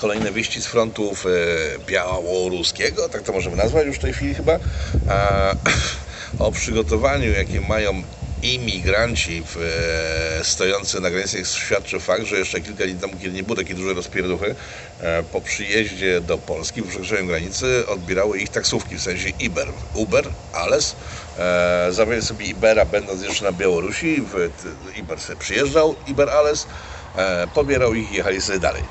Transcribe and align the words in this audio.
kolejne 0.00 0.32
wieści 0.32 0.62
z 0.62 0.66
frontów 0.66 1.26
e, 1.26 1.30
białoruskiego, 1.86 3.08
tak 3.08 3.22
to 3.22 3.32
możemy 3.32 3.56
nazwać 3.56 3.86
już 3.86 3.96
w 3.96 4.00
tej 4.00 4.12
chwili 4.12 4.34
chyba, 4.34 4.58
o 6.38 6.52
przygotowaniu, 6.52 7.32
jakie 7.32 7.60
mają 7.60 8.02
imigranci 8.42 9.42
w, 9.46 9.56
e, 9.56 10.44
stojący 10.44 11.00
na 11.00 11.10
granicy 11.10 11.44
świadczy 11.44 12.00
fakt, 12.00 12.24
że 12.24 12.38
jeszcze 12.38 12.60
kilka 12.60 12.84
dni 12.84 12.94
temu, 12.94 13.12
kiedy 13.22 13.36
nie 13.36 13.42
było 13.42 13.56
takiej 13.56 13.76
dużej 13.76 13.94
rozpierduchy, 13.94 14.54
e, 15.00 15.22
po 15.22 15.40
przyjeździe 15.40 16.20
do 16.20 16.38
Polski, 16.38 16.82
po 16.82 16.88
przekroczeniu 16.88 17.26
granicy, 17.26 17.86
odbierały 17.86 18.38
ich 18.38 18.48
taksówki, 18.48 18.96
w 18.96 19.02
sensie 19.02 19.30
Uber, 19.46 19.68
Uber 19.94 20.24
Ales. 20.52 20.96
E, 21.38 22.22
sobie 22.22 22.46
Ibera, 22.46 22.84
będąc 22.84 23.22
jeszcze 23.22 23.44
na 23.44 23.52
Białorusi, 23.52 24.22
Iber 24.96 25.20
sobie 25.20 25.38
przyjeżdżał, 25.38 25.94
Iber 26.06 26.30
Ales, 26.30 26.66
pobierał 27.54 27.94
ich 27.94 28.12
i 28.12 28.14
jechali 28.14 28.40
sobie 28.40 28.58
dalej. 28.58 28.82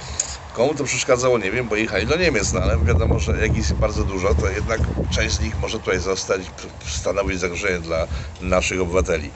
Komu 0.53 0.75
to 0.75 0.83
przeszkadzało, 0.83 1.37
nie 1.37 1.51
wiem, 1.51 1.67
bo 1.67 1.75
jechali 1.75 2.05
do 2.05 2.15
Niemiec, 2.17 2.53
no 2.53 2.59
ale 2.61 2.83
wiadomo, 2.83 3.19
że 3.19 3.39
jak 3.39 3.55
jest 3.55 3.73
bardzo 3.73 4.05
dużo, 4.05 4.35
to 4.35 4.49
jednak 4.49 4.89
część 5.09 5.35
z 5.35 5.39
nich 5.39 5.57
może 5.57 5.79
tutaj 5.79 5.99
zostać, 5.99 6.41
stanowić 6.85 7.39
zagrożenie 7.39 7.79
dla 7.79 8.07
naszych 8.39 8.81
obywateli. 8.81 9.31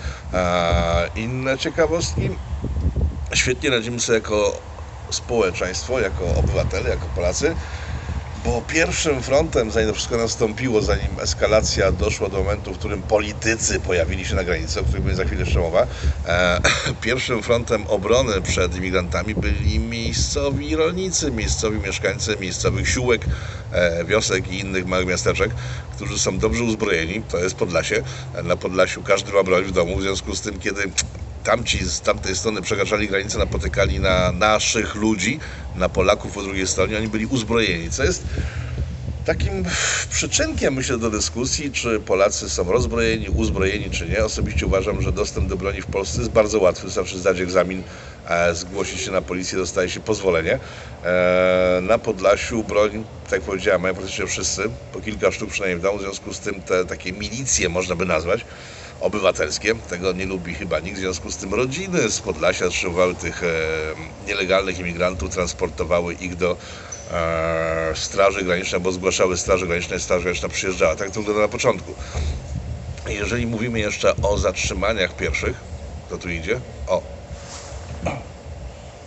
Inne 1.15 1.57
ciekawostki, 1.57 2.29
świetnie 3.33 3.69
radzimy 3.69 3.99
sobie 3.99 4.15
jako 4.15 4.63
społeczeństwo, 5.11 5.99
jako 5.99 6.35
obywatele, 6.35 6.89
jako 6.89 7.09
Polacy, 7.09 7.55
bo 8.43 8.61
pierwszym 8.61 9.23
frontem, 9.23 9.71
zanim 9.71 9.89
to 9.89 9.95
wszystko 9.95 10.17
nastąpiło, 10.17 10.81
zanim 10.81 11.19
eskalacja 11.19 11.91
doszła 11.91 12.29
do 12.29 12.37
momentu, 12.37 12.73
w 12.73 12.77
którym 12.79 13.03
politycy 13.03 13.79
pojawili 13.79 14.25
się 14.25 14.35
na 14.35 14.43
granicy, 14.43 14.79
o 14.79 14.83
których 14.83 15.03
będzie 15.03 15.17
za 15.17 15.25
chwilę 15.25 15.41
jeszcze 15.41 15.59
mowa, 15.59 15.87
e, 16.25 16.59
pierwszym 17.01 17.43
frontem 17.43 17.87
obrony 17.87 18.41
przed 18.41 18.75
imigrantami 18.75 19.35
byli 19.35 19.79
miejscowi 19.79 20.75
rolnicy, 20.75 21.31
miejscowi 21.31 21.79
mieszkańcy 21.79 22.37
miejscowych 22.39 22.89
siółek, 22.89 23.27
e, 23.71 24.05
wiosek 24.05 24.47
i 24.47 24.59
innych 24.59 24.85
małych 24.85 25.07
miasteczek, 25.07 25.55
którzy 25.89 26.19
są 26.19 26.39
dobrze 26.39 26.63
uzbrojeni, 26.63 27.23
to 27.23 27.37
jest 27.37 27.55
Podlasie. 27.55 28.03
Na 28.43 28.57
Podlasiu 28.57 29.03
każdy 29.03 29.31
ma 29.31 29.43
broń 29.43 29.63
w 29.63 29.71
domu, 29.71 29.97
w 29.97 30.01
związku 30.01 30.35
z 30.35 30.41
tym, 30.41 30.59
kiedy 30.59 30.91
tamci 31.43 31.85
z 31.85 32.01
tamtej 32.01 32.35
strony 32.35 32.61
przekraczali 32.61 33.07
granicę, 33.07 33.37
napotykali 33.37 33.99
na 33.99 34.31
naszych 34.31 34.95
ludzi, 34.95 35.39
na 35.75 35.89
Polaków 35.89 36.33
po 36.33 36.43
drugiej 36.43 36.67
stronie, 36.67 36.97
oni 36.97 37.07
byli 37.07 37.25
uzbrojeni, 37.25 37.89
co 37.91 38.03
jest 38.03 38.25
takim 39.25 39.65
przyczynkiem, 40.09 40.73
myślę, 40.73 40.97
do 40.97 41.09
dyskusji, 41.09 41.71
czy 41.71 41.99
Polacy 41.99 42.49
są 42.49 42.63
rozbrojeni, 42.71 43.29
uzbrojeni, 43.29 43.89
czy 43.91 44.07
nie. 44.09 44.25
Osobiście 44.25 44.65
uważam, 44.65 45.01
że 45.01 45.11
dostęp 45.11 45.49
do 45.49 45.57
broni 45.57 45.81
w 45.81 45.87
Polsce 45.87 46.19
jest 46.19 46.31
bardzo 46.31 46.59
łatwy. 46.59 46.85
Wystarczy 46.87 47.19
zdać 47.19 47.39
egzamin, 47.39 47.83
e, 48.27 48.55
zgłosić 48.55 49.01
się 49.01 49.11
na 49.11 49.21
policję, 49.21 49.57
dostaje 49.57 49.89
się 49.89 49.99
pozwolenie. 49.99 50.59
E, 51.03 51.79
Na 51.81 51.97
Podlasiu 51.97 52.63
broń, 52.63 53.03
tak 53.23 53.31
jak 53.31 53.41
powiedziałem, 53.41 53.81
mają 53.81 53.93
praktycznie 53.95 54.27
wszyscy, 54.27 54.63
po 54.93 55.01
kilka 55.01 55.31
sztuk 55.31 55.49
przynajmniej 55.49 55.79
w 55.79 55.81
domu, 55.81 55.97
w 55.97 56.01
związku 56.01 56.33
z 56.33 56.39
tym 56.39 56.61
te 56.61 56.85
takie 56.85 57.11
milicje, 57.13 57.69
można 57.69 57.95
by 57.95 58.05
nazwać, 58.05 58.45
obywatelskie. 59.03 59.75
Tego 59.75 60.13
nie 60.13 60.25
lubi 60.25 60.53
chyba 60.53 60.79
nikt. 60.79 60.97
W 60.97 60.99
związku 60.99 61.31
z 61.31 61.37
tym 61.37 61.53
rodziny 61.53 62.09
z 62.09 62.21
Podlasia 62.21 62.65
zatrzymywały 62.65 63.15
tych 63.15 63.43
e, 63.43 63.47
nielegalnych 64.27 64.79
imigrantów, 64.79 65.29
transportowały 65.29 66.13
ich 66.13 66.35
do 66.35 66.57
e, 67.11 67.91
Straży 67.95 68.43
Granicznej, 68.43 68.81
bo 68.81 68.91
zgłaszały 68.91 69.37
Straży 69.37 69.67
Granicznej, 69.67 69.99
Straż 69.99 70.21
Graniczna 70.23 70.49
przyjeżdżała. 70.49 70.95
Tak 70.95 71.11
to 71.11 71.19
wygląda 71.19 71.41
na 71.41 71.47
początku. 71.47 71.93
Jeżeli 73.07 73.47
mówimy 73.47 73.79
jeszcze 73.79 74.15
o 74.21 74.37
zatrzymaniach 74.37 75.15
pierwszych, 75.15 75.57
to 76.09 76.17
tu 76.17 76.29
idzie. 76.29 76.59
O. 76.87 77.01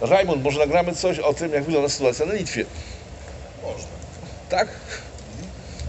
Rajmund, 0.00 0.44
może 0.44 0.58
nagramy 0.58 0.94
coś 0.94 1.18
o 1.18 1.34
tym, 1.34 1.52
jak 1.52 1.64
wygląda 1.64 1.88
sytuacja 1.88 2.26
na 2.26 2.32
Litwie. 2.32 2.64
Można. 3.62 3.88
Tak? 4.48 4.68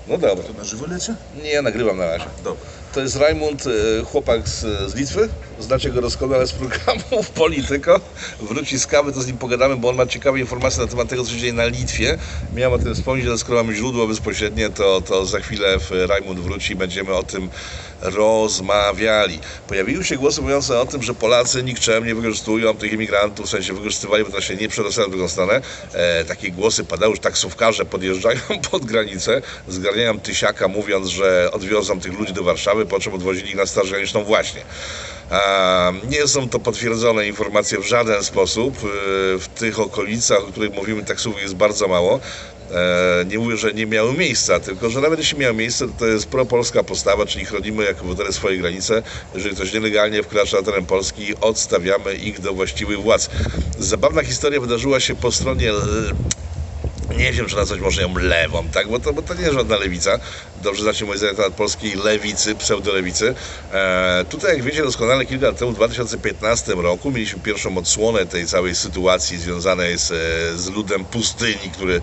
No 0.07 0.17
dobra. 0.17 0.43
To 0.43 0.53
na 0.53 0.63
żywo 0.63 0.85
lecie? 0.87 1.15
Nie, 1.43 1.49
ja 1.49 1.61
nagrywam 1.61 1.97
na 1.97 2.05
razie. 2.05 2.25
Dobra. 2.43 2.65
To 2.97 3.01
jest 3.01 3.15
Rajmund, 3.15 3.63
e, 3.67 4.03
chłopak 4.05 4.49
z, 4.49 4.61
z 4.91 4.95
Litwy. 4.95 5.29
Znacie 5.59 5.89
go 5.89 6.01
doskonale 6.01 6.47
z 6.47 6.53
programów 6.53 7.29
Polityko. 7.29 7.99
Wróci 8.41 8.79
z 8.79 8.87
kawy, 8.87 9.13
to 9.13 9.21
z 9.21 9.27
nim 9.27 9.37
pogadamy, 9.37 9.75
bo 9.75 9.89
on 9.89 9.95
ma 9.95 10.05
ciekawe 10.05 10.39
informacje 10.39 10.83
na 10.83 10.87
temat 10.87 11.07
tego, 11.09 11.23
co 11.23 11.31
się 11.31 11.37
dzieje 11.37 11.53
na 11.53 11.65
Litwie. 11.65 12.17
Miałem 12.53 12.73
o 12.73 12.79
tym 12.79 12.95
wspomnieć, 12.95 13.27
ale 13.27 13.37
skoro 13.37 13.63
mamy 13.63 13.75
źródło 13.75 14.07
bezpośrednie, 14.07 14.69
to, 14.69 15.01
to 15.01 15.25
za 15.25 15.39
chwilę 15.39 15.77
Rajmund 16.07 16.39
wróci 16.39 16.73
i 16.73 16.75
będziemy 16.75 17.13
o 17.13 17.23
tym 17.23 17.49
rozmawiali. 18.01 19.39
Pojawiły 19.67 20.03
się 20.03 20.15
głosy 20.15 20.41
mówiące 20.41 20.79
o 20.79 20.85
tym, 20.85 21.03
że 21.03 21.13
Polacy 21.13 21.63
nikczemnie 21.63 22.15
wykorzystują 22.15 22.77
tych 22.77 22.93
imigrantów, 22.93 23.45
w 23.45 23.49
sensie 23.49 23.73
wykorzystywali, 23.73 24.23
bo 24.23 24.31
to 24.31 24.41
się 24.41 24.55
nie 24.55 24.69
przedostają 24.69 25.07
w 25.07 25.11
drugą 25.11 25.27
stronę. 25.27 25.61
E, 25.93 26.25
takie 26.25 26.51
głosy 26.51 26.83
padały, 26.83 27.15
że 27.15 27.21
taksówkarze 27.21 27.85
podjeżdżają 27.85 28.39
pod 28.71 28.85
granicę, 28.85 29.41
zgarniają 29.67 30.19
tysiaka, 30.19 30.67
mówiąc, 30.67 31.07
że 31.07 31.49
odwiozą 31.51 31.99
tych 31.99 32.19
ludzi 32.19 32.33
do 32.33 32.43
Warszawy, 32.43 32.85
po 32.85 32.99
czym 32.99 33.13
odwozili 33.13 33.49
ich 33.49 33.55
na 33.55 33.65
Straż 33.65 33.89
Graniczną 33.89 34.23
właśnie. 34.23 34.61
Nie 36.09 36.27
są 36.27 36.49
to 36.49 36.59
potwierdzone 36.59 37.27
informacje 37.27 37.79
w 37.79 37.87
żaden 37.87 38.23
sposób. 38.23 38.77
E, 38.77 39.39
W 39.39 39.47
tych 39.55 39.79
okolicach, 39.79 40.39
o 40.39 40.51
których 40.51 40.73
mówimy, 40.73 41.03
taksówek 41.03 41.41
jest 41.41 41.55
bardzo 41.55 41.87
mało. 41.87 42.19
E, 42.71 43.25
Nie 43.25 43.39
mówię, 43.39 43.57
że 43.57 43.73
nie 43.73 43.85
miały 43.85 44.13
miejsca, 44.13 44.59
tylko 44.59 44.89
że 44.89 45.01
nawet 45.01 45.19
jeśli 45.19 45.37
miały 45.39 45.53
miejsce, 45.53 45.87
to, 45.87 45.93
to 45.93 46.05
jest 46.07 46.29
propolska 46.29 46.83
postawa, 46.83 47.25
czyli 47.25 47.45
chronimy 47.45 47.83
jako 47.85 48.01
obywatele 48.01 48.33
swoje 48.33 48.57
granice. 48.57 49.03
Jeżeli 49.33 49.55
ktoś 49.55 49.73
nielegalnie 49.73 50.23
wkracza 50.23 50.57
na 50.57 50.63
teren 50.63 50.85
Polski, 50.85 51.35
odstawiamy 51.41 52.15
ich 52.15 52.39
do 52.39 52.53
właściwych 52.53 53.01
władz. 53.01 53.29
Zabawna 53.77 54.23
historia 54.23 54.59
wydarzyła 54.61 54.99
się 54.99 55.15
po 55.15 55.31
stronie 55.31 55.69
l- 55.69 56.13
nie 57.17 57.33
wiem, 57.33 57.45
czy 57.45 57.55
nazwać 57.55 57.79
można 57.79 58.01
ją 58.01 58.17
lewą, 58.17 58.69
tak? 58.69 58.87
Bo 58.87 58.99
to, 58.99 59.13
bo 59.13 59.21
to 59.21 59.33
nie 59.33 59.41
jest 59.41 59.53
żadna 59.53 59.77
lewica. 59.77 60.19
Dobrze 60.63 60.83
znacie 60.83 61.05
moje 61.05 61.17
zdanie 61.17 61.33
na 61.33 61.37
temat 61.37 61.53
polskiej 61.53 61.95
lewicy, 61.95 62.55
pseudolewicy. 62.55 63.35
E, 63.71 64.25
tutaj, 64.29 64.53
jak 64.53 64.63
wiecie 64.63 64.83
doskonale, 64.83 65.25
kilka 65.25 65.47
lat 65.47 65.59
temu, 65.59 65.71
w 65.71 65.75
2015 65.75 66.73
roku, 66.73 67.11
mieliśmy 67.11 67.39
pierwszą 67.39 67.77
odsłonę 67.77 68.25
tej 68.25 68.47
całej 68.47 68.75
sytuacji 68.75 69.37
związanej 69.37 69.97
z, 69.97 70.11
e, 70.11 70.57
z 70.57 70.69
ludem 70.69 71.05
pustyni, 71.05 71.71
który 71.73 72.01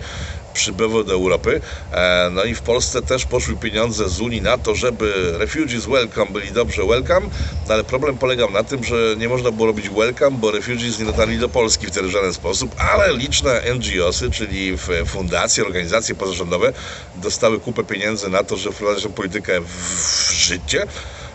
przybywał 0.55 1.03
do 1.03 1.13
Europy. 1.13 1.61
E, 1.91 2.29
no 2.31 2.43
i 2.43 2.55
w 2.55 2.61
Polsce 2.61 3.01
też 3.01 3.25
poszły 3.25 3.55
pieniądze 3.55 4.09
z 4.09 4.21
Unii 4.21 4.41
na 4.41 4.57
to, 4.57 4.75
żeby 4.75 5.33
refugees 5.37 5.85
welcome 5.85 6.31
byli 6.31 6.51
dobrze 6.51 6.81
welcome, 6.85 7.27
no 7.67 7.73
ale 7.73 7.83
problem 7.83 8.17
polegał 8.17 8.51
na 8.51 8.63
tym, 8.63 8.83
że 8.83 9.15
nie 9.17 9.29
można 9.29 9.51
było 9.51 9.67
robić 9.67 9.89
welcome, 9.89 10.37
bo 10.37 10.51
refugees 10.51 10.99
nie 10.99 11.05
dotarli 11.05 11.37
do 11.37 11.49
Polski 11.49 11.87
w 11.87 12.09
żaden 12.09 12.33
sposób, 12.33 12.75
ale 12.77 13.17
liczne 13.17 13.61
NGOsy, 13.75 14.31
czyli 14.31 14.77
fundacje, 15.05 15.65
organizacje 15.65 16.15
pozarządowe 16.15 16.73
dostały 17.15 17.59
kupę 17.59 17.83
pieniędzy 17.83 18.29
na 18.29 18.43
to, 18.43 18.57
żeby 18.57 18.75
wprowadzić 18.75 19.03
tę 19.03 19.09
politykę 19.09 19.61
w 19.61 20.31
życie. 20.31 20.87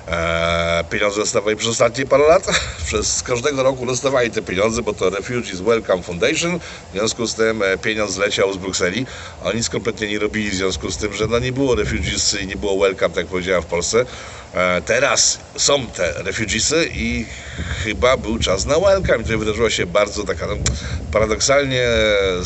Eee, 0.06 0.84
pieniądze 0.84 1.20
dostawali 1.20 1.56
przez 1.56 1.70
ostatnie 1.70 2.06
parę 2.06 2.24
lat. 2.28 2.46
Przez 2.86 3.22
każdego 3.22 3.62
roku 3.62 3.86
dostawali 3.86 4.30
te 4.30 4.42
pieniądze, 4.42 4.82
bo 4.82 4.94
to 4.94 5.10
Refugees 5.10 5.60
Welcome 5.60 6.02
Foundation. 6.02 6.58
W 6.58 6.92
związku 6.92 7.26
z 7.26 7.34
tym 7.34 7.62
e, 7.62 7.78
pieniądz 7.78 8.16
leciał 8.16 8.52
z 8.52 8.56
Brukseli. 8.56 9.06
Oni 9.44 9.56
nic 9.56 9.68
kompletnie 9.68 10.08
nie 10.08 10.18
robili 10.18 10.50
w 10.50 10.54
związku 10.54 10.90
z 10.90 10.96
tym, 10.96 11.12
że 11.12 11.26
no 11.26 11.38
nie 11.38 11.52
było 11.52 11.74
refugees 11.74 12.36
i 12.42 12.46
nie 12.46 12.56
było 12.56 12.80
welcome, 12.80 13.08
tak 13.08 13.16
jak 13.16 13.26
powiedziałem 13.26 13.62
w 13.62 13.66
Polsce. 13.66 14.04
E, 14.54 14.82
teraz 14.82 15.38
są 15.56 15.86
te 15.86 16.12
refugeesy 16.22 16.88
i 16.92 17.26
chyba 17.84 18.16
był 18.16 18.38
czas 18.38 18.66
na 18.66 18.80
welcome. 18.80 19.18
I 19.18 19.22
tutaj 19.22 19.36
wydarzyła 19.36 19.70
się 19.70 19.86
bardzo 19.86 20.24
taka 20.24 20.46
no, 20.46 20.54
paradoksalnie 21.10 21.82
e, 21.82 22.44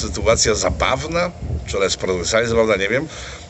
sytuacja 0.00 0.54
zabawna, 0.54 1.30
czy 1.66 1.76
ona 1.76 1.84
jest 1.84 1.96
paradoksalnie 1.96 2.48
zabawna, 2.48 2.76
nie 2.76 2.88
wiem. 2.88 3.08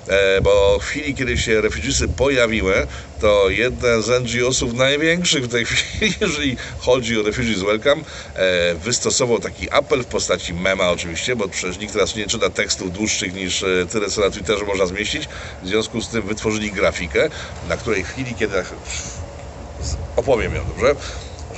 E, 0.08 0.40
bo 0.40 0.78
w 0.78 0.84
chwili, 0.84 1.14
kiedy 1.14 1.38
się 1.38 1.60
refugeesy 1.60 2.08
pojawiły, 2.08 2.86
to 3.20 3.50
jeden 3.50 4.02
z 4.02 4.08
NGO-sów 4.08 4.74
największych 4.74 5.44
w 5.44 5.48
tej 5.48 5.64
chwili, 5.70 6.14
jeżeli 6.20 6.56
chodzi 6.78 7.20
o 7.20 7.22
Refugees 7.22 7.62
Welcome, 7.62 8.02
e, 8.34 8.74
wystosował 8.74 9.38
taki 9.38 9.70
apel 9.70 10.02
w 10.02 10.06
postaci 10.06 10.54
mema 10.54 10.90
oczywiście, 10.90 11.36
bo 11.36 11.48
przecież 11.48 11.78
nikt 11.78 11.92
teraz 11.92 12.16
nie 12.16 12.26
czyta 12.26 12.50
tekstów 12.50 12.92
dłuższych 12.92 13.34
niż 13.34 13.62
e, 13.62 13.86
tyle, 13.92 14.10
co 14.10 14.20
na 14.20 14.30
Twitterze 14.30 14.64
można 14.64 14.86
zmieścić. 14.86 15.28
W 15.62 15.68
związku 15.68 16.00
z 16.00 16.08
tym 16.08 16.22
wytworzyli 16.22 16.72
grafikę, 16.72 17.28
na 17.62 17.76
której 17.76 18.04
w 18.04 18.08
chwili, 18.08 18.34
kiedy 18.34 18.54
opowiem 20.16 20.54
ją, 20.54 20.66
dobrze? 20.66 20.94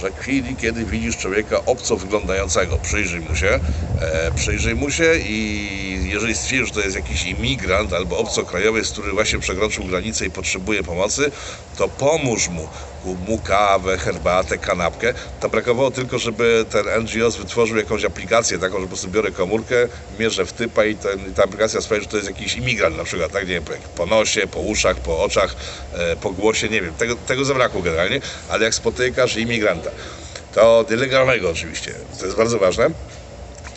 Że 0.00 0.10
w 0.10 0.18
chwili, 0.18 0.56
kiedy 0.56 0.84
widzisz 0.84 1.16
człowieka 1.16 1.64
obco 1.66 1.96
wyglądającego, 1.96 2.78
przyjrzyj 2.78 3.20
mu 3.20 3.34
się, 3.34 3.60
e, 4.00 4.32
przyjrzyj 4.32 4.74
mu 4.74 4.90
się 4.90 5.14
i 5.18 6.08
jeżeli 6.12 6.34
stwierdzisz, 6.34 6.68
że 6.68 6.74
to 6.74 6.80
jest 6.80 6.96
jakiś 6.96 7.24
imigrant 7.26 7.92
albo 7.92 8.18
obcokrajowiec, 8.18 8.90
który 8.90 9.12
właśnie 9.12 9.38
przekroczył 9.38 9.84
granicę 9.84 10.26
i 10.26 10.30
potrzebuje 10.30 10.82
pomocy, 10.82 11.30
to 11.76 11.88
pomóż 11.88 12.48
mu. 12.48 12.68
Kup 13.02 13.28
mu 13.28 13.38
kawę, 13.38 13.98
herbatę, 13.98 14.58
kanapkę. 14.58 15.14
To 15.40 15.48
brakowało 15.48 15.90
tylko, 15.90 16.18
żeby 16.18 16.64
ten 16.70 17.02
NGOs 17.02 17.36
wytworzył 17.36 17.76
jakąś 17.76 18.04
aplikację 18.04 18.58
taką, 18.58 18.76
że 18.76 18.82
po 18.82 18.88
prostu 18.88 19.08
biorę 19.08 19.30
komórkę, 19.30 19.88
mierzę 20.18 20.46
w 20.46 20.52
typa 20.52 20.84
i 20.84 20.96
ten, 20.96 21.34
ta 21.34 21.44
aplikacja 21.44 21.80
sprawia, 21.80 22.02
że 22.02 22.08
to 22.08 22.16
jest 22.16 22.28
jakiś 22.28 22.56
imigrant 22.56 22.96
na 22.96 23.04
przykład, 23.04 23.32
tak? 23.32 23.48
Nie 23.48 23.54
wiem, 23.54 23.64
po 23.96 24.06
nosie, 24.06 24.46
po 24.46 24.60
uszach, 24.60 24.96
po 24.96 25.22
oczach, 25.22 25.56
e, 25.92 26.16
po 26.16 26.30
głosie, 26.30 26.68
nie 26.68 26.82
wiem. 26.82 26.94
Tego, 26.94 27.16
tego 27.16 27.44
zabrakło 27.44 27.82
generalnie, 27.82 28.20
ale 28.48 28.64
jak 28.64 28.74
spotykasz 28.74 29.36
imigranta, 29.36 29.87
to 30.52 30.84
nielegalnego 30.90 31.50
oczywiście, 31.50 31.94
to 32.18 32.24
jest 32.24 32.36
bardzo 32.36 32.58
ważne, 32.58 32.90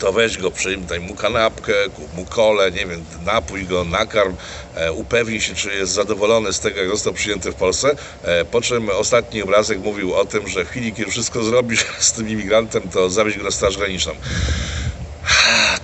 to 0.02 0.12
weź 0.12 0.38
go, 0.38 0.50
przyjm, 0.50 0.86
daj 0.86 1.00
mu 1.00 1.14
kanapkę, 1.14 1.72
kup 1.96 2.14
mu 2.14 2.24
kole, 2.24 2.70
nie 2.70 2.86
wiem, 2.86 3.04
napój 3.24 3.66
go, 3.66 3.84
nakarm, 3.84 4.36
e, 4.74 4.92
upewnij 4.92 5.40
się, 5.40 5.54
czy 5.54 5.74
jest 5.74 5.92
zadowolony 5.92 6.52
z 6.52 6.60
tego, 6.60 6.80
jak 6.80 6.90
został 6.90 7.12
przyjęty 7.12 7.52
w 7.52 7.54
Polsce. 7.54 7.96
E, 8.22 8.44
po 8.44 8.60
czym 8.60 8.90
ostatni 8.90 9.42
obrazek 9.42 9.78
mówił 9.78 10.14
o 10.14 10.24
tym, 10.24 10.48
że 10.48 10.64
w 10.64 10.68
chwili, 10.68 10.92
kiedy 10.92 11.10
wszystko 11.10 11.42
zrobisz 11.42 11.86
z 11.98 12.12
tym 12.12 12.28
imigrantem, 12.28 12.82
to 12.88 13.10
zawieź 13.10 13.38
go 13.38 13.44
na 13.44 13.50
Straż 13.50 13.76
Graniczną. 13.76 14.12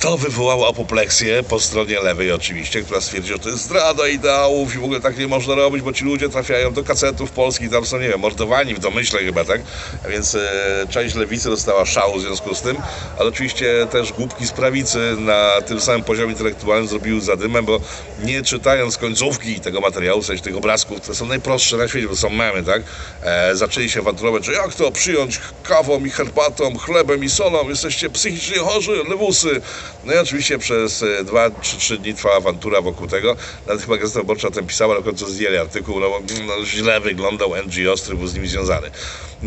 To 0.00 0.18
wywołało 0.18 0.68
apopleksję 0.68 1.42
po 1.42 1.60
stronie 1.60 2.00
lewej 2.00 2.32
oczywiście, 2.32 2.82
która 2.82 3.00
stwierdziła, 3.00 3.36
że 3.36 3.42
to 3.42 3.48
jest 3.48 3.62
zdrada 3.62 4.08
ideałów 4.08 4.74
i 4.74 4.78
w 4.78 4.84
ogóle 4.84 5.00
tak 5.00 5.18
nie 5.18 5.28
można 5.28 5.54
robić, 5.54 5.82
bo 5.82 5.92
ci 5.92 6.04
ludzie 6.04 6.28
trafiają 6.28 6.72
do 6.72 6.84
kacetów 6.84 7.30
polskich, 7.30 7.70
tam 7.70 7.86
są, 7.86 7.98
nie 7.98 8.08
wiem, 8.08 8.20
mordowani 8.20 8.74
w 8.74 8.78
domyśle 8.78 9.20
chyba, 9.20 9.44
tak? 9.44 9.60
A 10.04 10.08
więc 10.08 10.34
e, 10.34 10.86
część 10.90 11.14
lewicy 11.14 11.48
dostała 11.48 11.86
szału 11.86 12.18
w 12.18 12.20
związku 12.20 12.54
z 12.54 12.60
tym, 12.60 12.76
ale 13.18 13.28
oczywiście 13.28 13.86
też 13.90 14.12
głupki 14.12 14.46
z 14.46 14.52
prawicy 14.52 15.16
na 15.18 15.50
tym 15.66 15.80
samym 15.80 16.04
poziomie 16.04 16.32
intelektualnym 16.32 16.88
zrobiły 16.88 17.20
zadymę, 17.20 17.62
bo 17.62 17.80
nie 18.22 18.42
czytając 18.42 18.96
końcówki 18.96 19.60
tego 19.60 19.80
materiału, 19.80 20.22
w 20.22 20.26
sensie 20.26 20.42
tych 20.42 20.56
obrazków, 20.56 21.00
które 21.00 21.14
są 21.14 21.26
najprostsze 21.26 21.76
na 21.76 21.88
świecie, 21.88 22.08
bo 22.08 22.16
są 22.16 22.30
memy, 22.30 22.62
tak? 22.64 22.82
E, 23.22 23.56
zaczęli 23.56 23.90
się 23.90 24.00
awanturować, 24.00 24.44
że 24.44 24.52
jak 24.52 24.74
to 24.74 24.92
przyjąć 24.92 25.40
kawą 25.62 26.04
i 26.04 26.10
herbatą, 26.10 26.78
chlebem 26.78 27.24
i 27.24 27.30
solą, 27.30 27.68
jesteście 27.68 28.10
psychicznie 28.10 28.58
chorzy, 28.58 28.92
lewusy. 29.08 29.60
No 30.04 30.14
i 30.14 30.18
oczywiście 30.18 30.58
przez 30.58 31.02
e, 31.02 31.24
dwa 31.24 31.50
trzy 31.50 31.98
dni 31.98 32.14
trwała 32.14 32.36
awantura 32.36 32.80
wokół 32.80 33.06
tego. 33.06 33.36
Nawet 33.66 33.82
chyba 33.82 33.96
Gazeta 33.96 34.20
Wyborcza 34.20 34.48
o 34.48 34.50
tym 34.50 34.66
pisała, 34.66 34.94
ale 34.94 35.02
w 35.02 35.04
końcu 35.04 35.26
zdjęli 35.26 35.56
artykuł, 35.56 36.00
no 36.00 36.10
bo 36.10 36.20
no, 36.46 36.64
źle 36.64 37.00
wyglądał 37.00 37.50
NGO, 37.56 37.94
który 38.02 38.16
był 38.16 38.26
z 38.26 38.34
nimi 38.34 38.48
związany. 38.48 38.90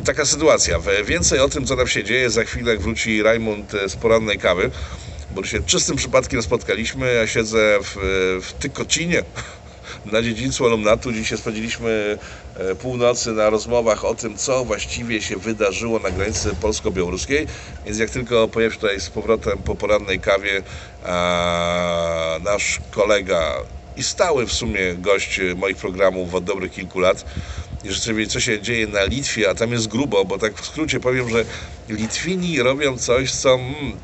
Taka 0.06 0.26
sytuacja. 0.26 0.80
Więcej 1.06 1.40
o 1.40 1.50
tym, 1.50 1.66
co 1.66 1.76
tam 1.76 1.88
się 1.88 2.04
dzieje, 2.04 2.30
za 2.30 2.44
chwilę 2.44 2.78
wróci 2.78 3.24
Rajmund 3.24 3.74
e, 3.74 3.90
z 3.90 3.96
porannej 3.96 4.38
kawy, 4.38 4.72
bo 5.32 5.44
się 5.44 5.64
czystym 5.64 5.96
przypadkiem 5.96 6.44
spotkaliśmy. 6.44 7.14
Ja 7.14 7.28
siedzę 7.28 7.80
w, 7.84 7.96
w 8.42 8.54
Tykocinie, 8.54 9.24
na 10.06 10.22
dziedzińcu 10.22 10.66
alumnatu. 10.66 11.12
Dzisiaj 11.12 11.38
spędziliśmy 11.38 12.18
e, 12.56 12.76
północy 12.76 13.32
na 13.32 13.50
rozmowach 13.50 14.06
o 14.06 14.16
tym, 14.16 14.38
co 14.38 14.66
właściwie 14.66 15.22
się 15.22 15.38
wydarzyło 15.38 16.00
na 16.00 16.12
granicy 16.12 16.56
polsko-białoruskiej. 16.56 17.48
Więc 17.86 17.98
jak 17.98 18.10
tylko 18.10 18.48
pojawi 18.48 18.74
się 18.74 18.82
tutaj 18.82 19.02
z 19.02 19.10
powrotem 19.10 19.64
po 19.64 19.76
porannej 19.76 20.20
kawie 20.20 20.64
a, 21.04 22.40
nasz 22.44 22.82
kolega 22.92 23.56
i 23.96 24.04
stały 24.04 24.46
w 24.46 24.54
sumie 24.54 24.96
gość 24.96 25.40
moich 25.56 25.78
programów 25.78 26.36
od 26.36 26.44
dobrych 26.44 26.72
kilku 26.72 27.00
lat, 27.00 27.26
i 27.84 28.14
wiedzieć, 28.14 28.32
co 28.32 28.40
się 28.40 28.62
dzieje 28.62 28.88
na 28.88 29.04
Litwie, 29.04 29.50
a 29.50 29.56
tam 29.56 29.72
jest 29.72 29.88
grubo, 29.88 30.26
bo 30.26 30.38
tak 30.38 30.62
w 30.62 30.66
skrócie 30.66 31.00
powiem, 31.00 31.30
że 31.30 31.46
Litwini 31.90 32.62
robią 32.62 32.98
coś, 32.98 33.32
co 33.32 33.54
mm, 33.54 34.00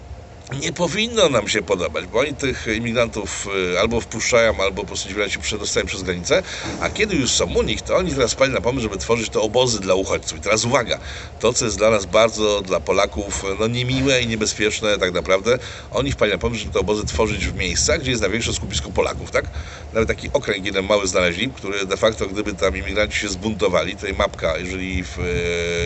nie 0.53 0.73
powinno 0.73 1.29
nam 1.29 1.47
się 1.47 1.61
podobać, 1.61 2.05
bo 2.05 2.19
oni 2.19 2.33
tych 2.33 2.67
imigrantów 2.77 3.47
y, 3.73 3.79
albo 3.79 4.01
wpuszczają, 4.01 4.61
albo 4.61 4.81
po 4.81 4.87
prostu 4.87 5.09
się 5.09 5.39
przedostają 5.39 5.85
przez 5.85 6.03
granicę, 6.03 6.43
a 6.81 6.89
kiedy 6.89 7.15
już 7.15 7.31
są 7.31 7.45
u 7.45 7.63
nich, 7.63 7.81
to 7.81 7.95
oni 7.95 8.11
teraz 8.11 8.31
spali 8.31 8.53
na 8.53 8.61
pomysł, 8.61 8.83
żeby 8.83 8.97
tworzyć 8.97 9.29
te 9.29 9.39
obozy 9.39 9.79
dla 9.79 9.95
uchodźców. 9.95 10.37
I 10.37 10.41
teraz 10.41 10.65
uwaga, 10.65 10.99
to 11.39 11.53
co 11.53 11.65
jest 11.65 11.77
dla 11.77 11.89
nas 11.89 12.05
bardzo, 12.05 12.61
dla 12.61 12.79
Polaków, 12.79 13.43
no 13.59 13.67
niemiłe 13.67 14.21
i 14.21 14.27
niebezpieczne 14.27 14.97
tak 14.97 15.13
naprawdę, 15.13 15.59
oni 15.91 16.11
wpali 16.11 16.31
na 16.31 16.37
pomysł, 16.37 16.59
żeby 16.59 16.73
te 16.73 16.79
obozy 16.79 17.05
tworzyć 17.05 17.47
w 17.47 17.55
miejscach, 17.55 17.99
gdzie 17.99 18.11
jest 18.11 18.21
największe 18.21 18.53
skupisko 18.53 18.89
Polaków, 18.89 19.31
tak? 19.31 19.45
Nawet 19.93 20.09
taki 20.09 20.29
okręg 20.33 20.65
jeden 20.65 20.85
mały 20.85 21.07
znaleźli, 21.07 21.49
który 21.49 21.85
de 21.85 21.97
facto, 21.97 22.27
gdyby 22.27 22.53
tam 22.53 22.77
imigranci 22.77 23.19
się 23.19 23.29
zbuntowali, 23.29 23.95
tutaj 23.95 24.13
mapka, 24.13 24.57
jeżeli, 24.57 25.03
w, 25.03 25.19
e, 25.19 25.23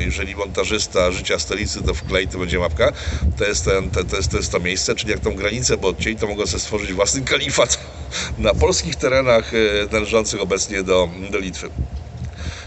jeżeli 0.03 0.35
montażysta 0.35 1.11
życia 1.11 1.39
stolicy 1.39 1.81
to 1.81 1.93
wklei, 1.93 2.27
to 2.27 2.37
będzie 2.37 2.59
mapka, 2.59 2.91
to 3.37 3.45
jest, 3.45 3.65
ten, 3.65 3.91
to, 3.91 4.03
to, 4.03 4.15
jest, 4.15 4.31
to 4.31 4.37
jest 4.37 4.50
to 4.51 4.59
miejsce, 4.59 4.95
czyli 4.95 5.11
jak 5.11 5.19
tą 5.19 5.35
granicę, 5.35 5.77
bo 5.77 5.87
odcięli, 5.87 6.15
to 6.15 6.27
mogą 6.27 6.45
sobie 6.45 6.59
stworzyć 6.59 6.93
własny 6.93 7.21
kalifat 7.21 7.79
na 8.37 8.53
polskich 8.53 8.95
terenach 8.95 9.53
e, 9.53 9.57
należących 9.91 10.41
obecnie 10.41 10.83
do, 10.83 11.09
do 11.31 11.39
Litwy. 11.39 11.69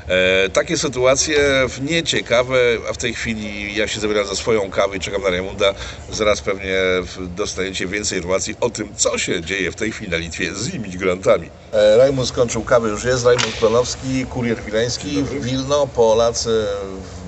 E, 0.08 0.48
takie 0.48 0.78
sytuacje 0.78 1.66
nieciekawe, 1.80 2.58
a 2.90 2.92
w 2.92 2.96
tej 2.96 3.14
chwili 3.14 3.74
ja 3.74 3.88
się 3.88 4.00
zabieram 4.00 4.26
za 4.26 4.34
swoją 4.34 4.70
kawę 4.70 4.96
i 4.96 5.00
czekam 5.00 5.22
na 5.22 5.30
Rajmunda. 5.30 5.74
Zaraz 6.10 6.40
pewnie 6.40 6.74
dostaniecie 7.18 7.86
więcej 7.86 8.18
informacji 8.18 8.56
o 8.60 8.70
tym, 8.70 8.94
co 8.96 9.18
się 9.18 9.42
dzieje 9.42 9.72
w 9.72 9.74
tej 9.74 9.92
chwili 9.92 10.10
na 10.10 10.16
Litwie 10.16 10.54
z 10.54 10.74
imigrantami. 10.74 11.50
E, 11.72 11.96
Rajmund 11.96 12.28
skończył 12.28 12.62
kawę, 12.62 12.88
już 12.88 13.04
jest. 13.04 13.24
Rajmund 13.24 13.56
Klonowski, 13.58 14.26
kurier 14.26 14.62
wileński, 14.62 15.24
Wilno, 15.40 15.86
Polacy 15.86 16.66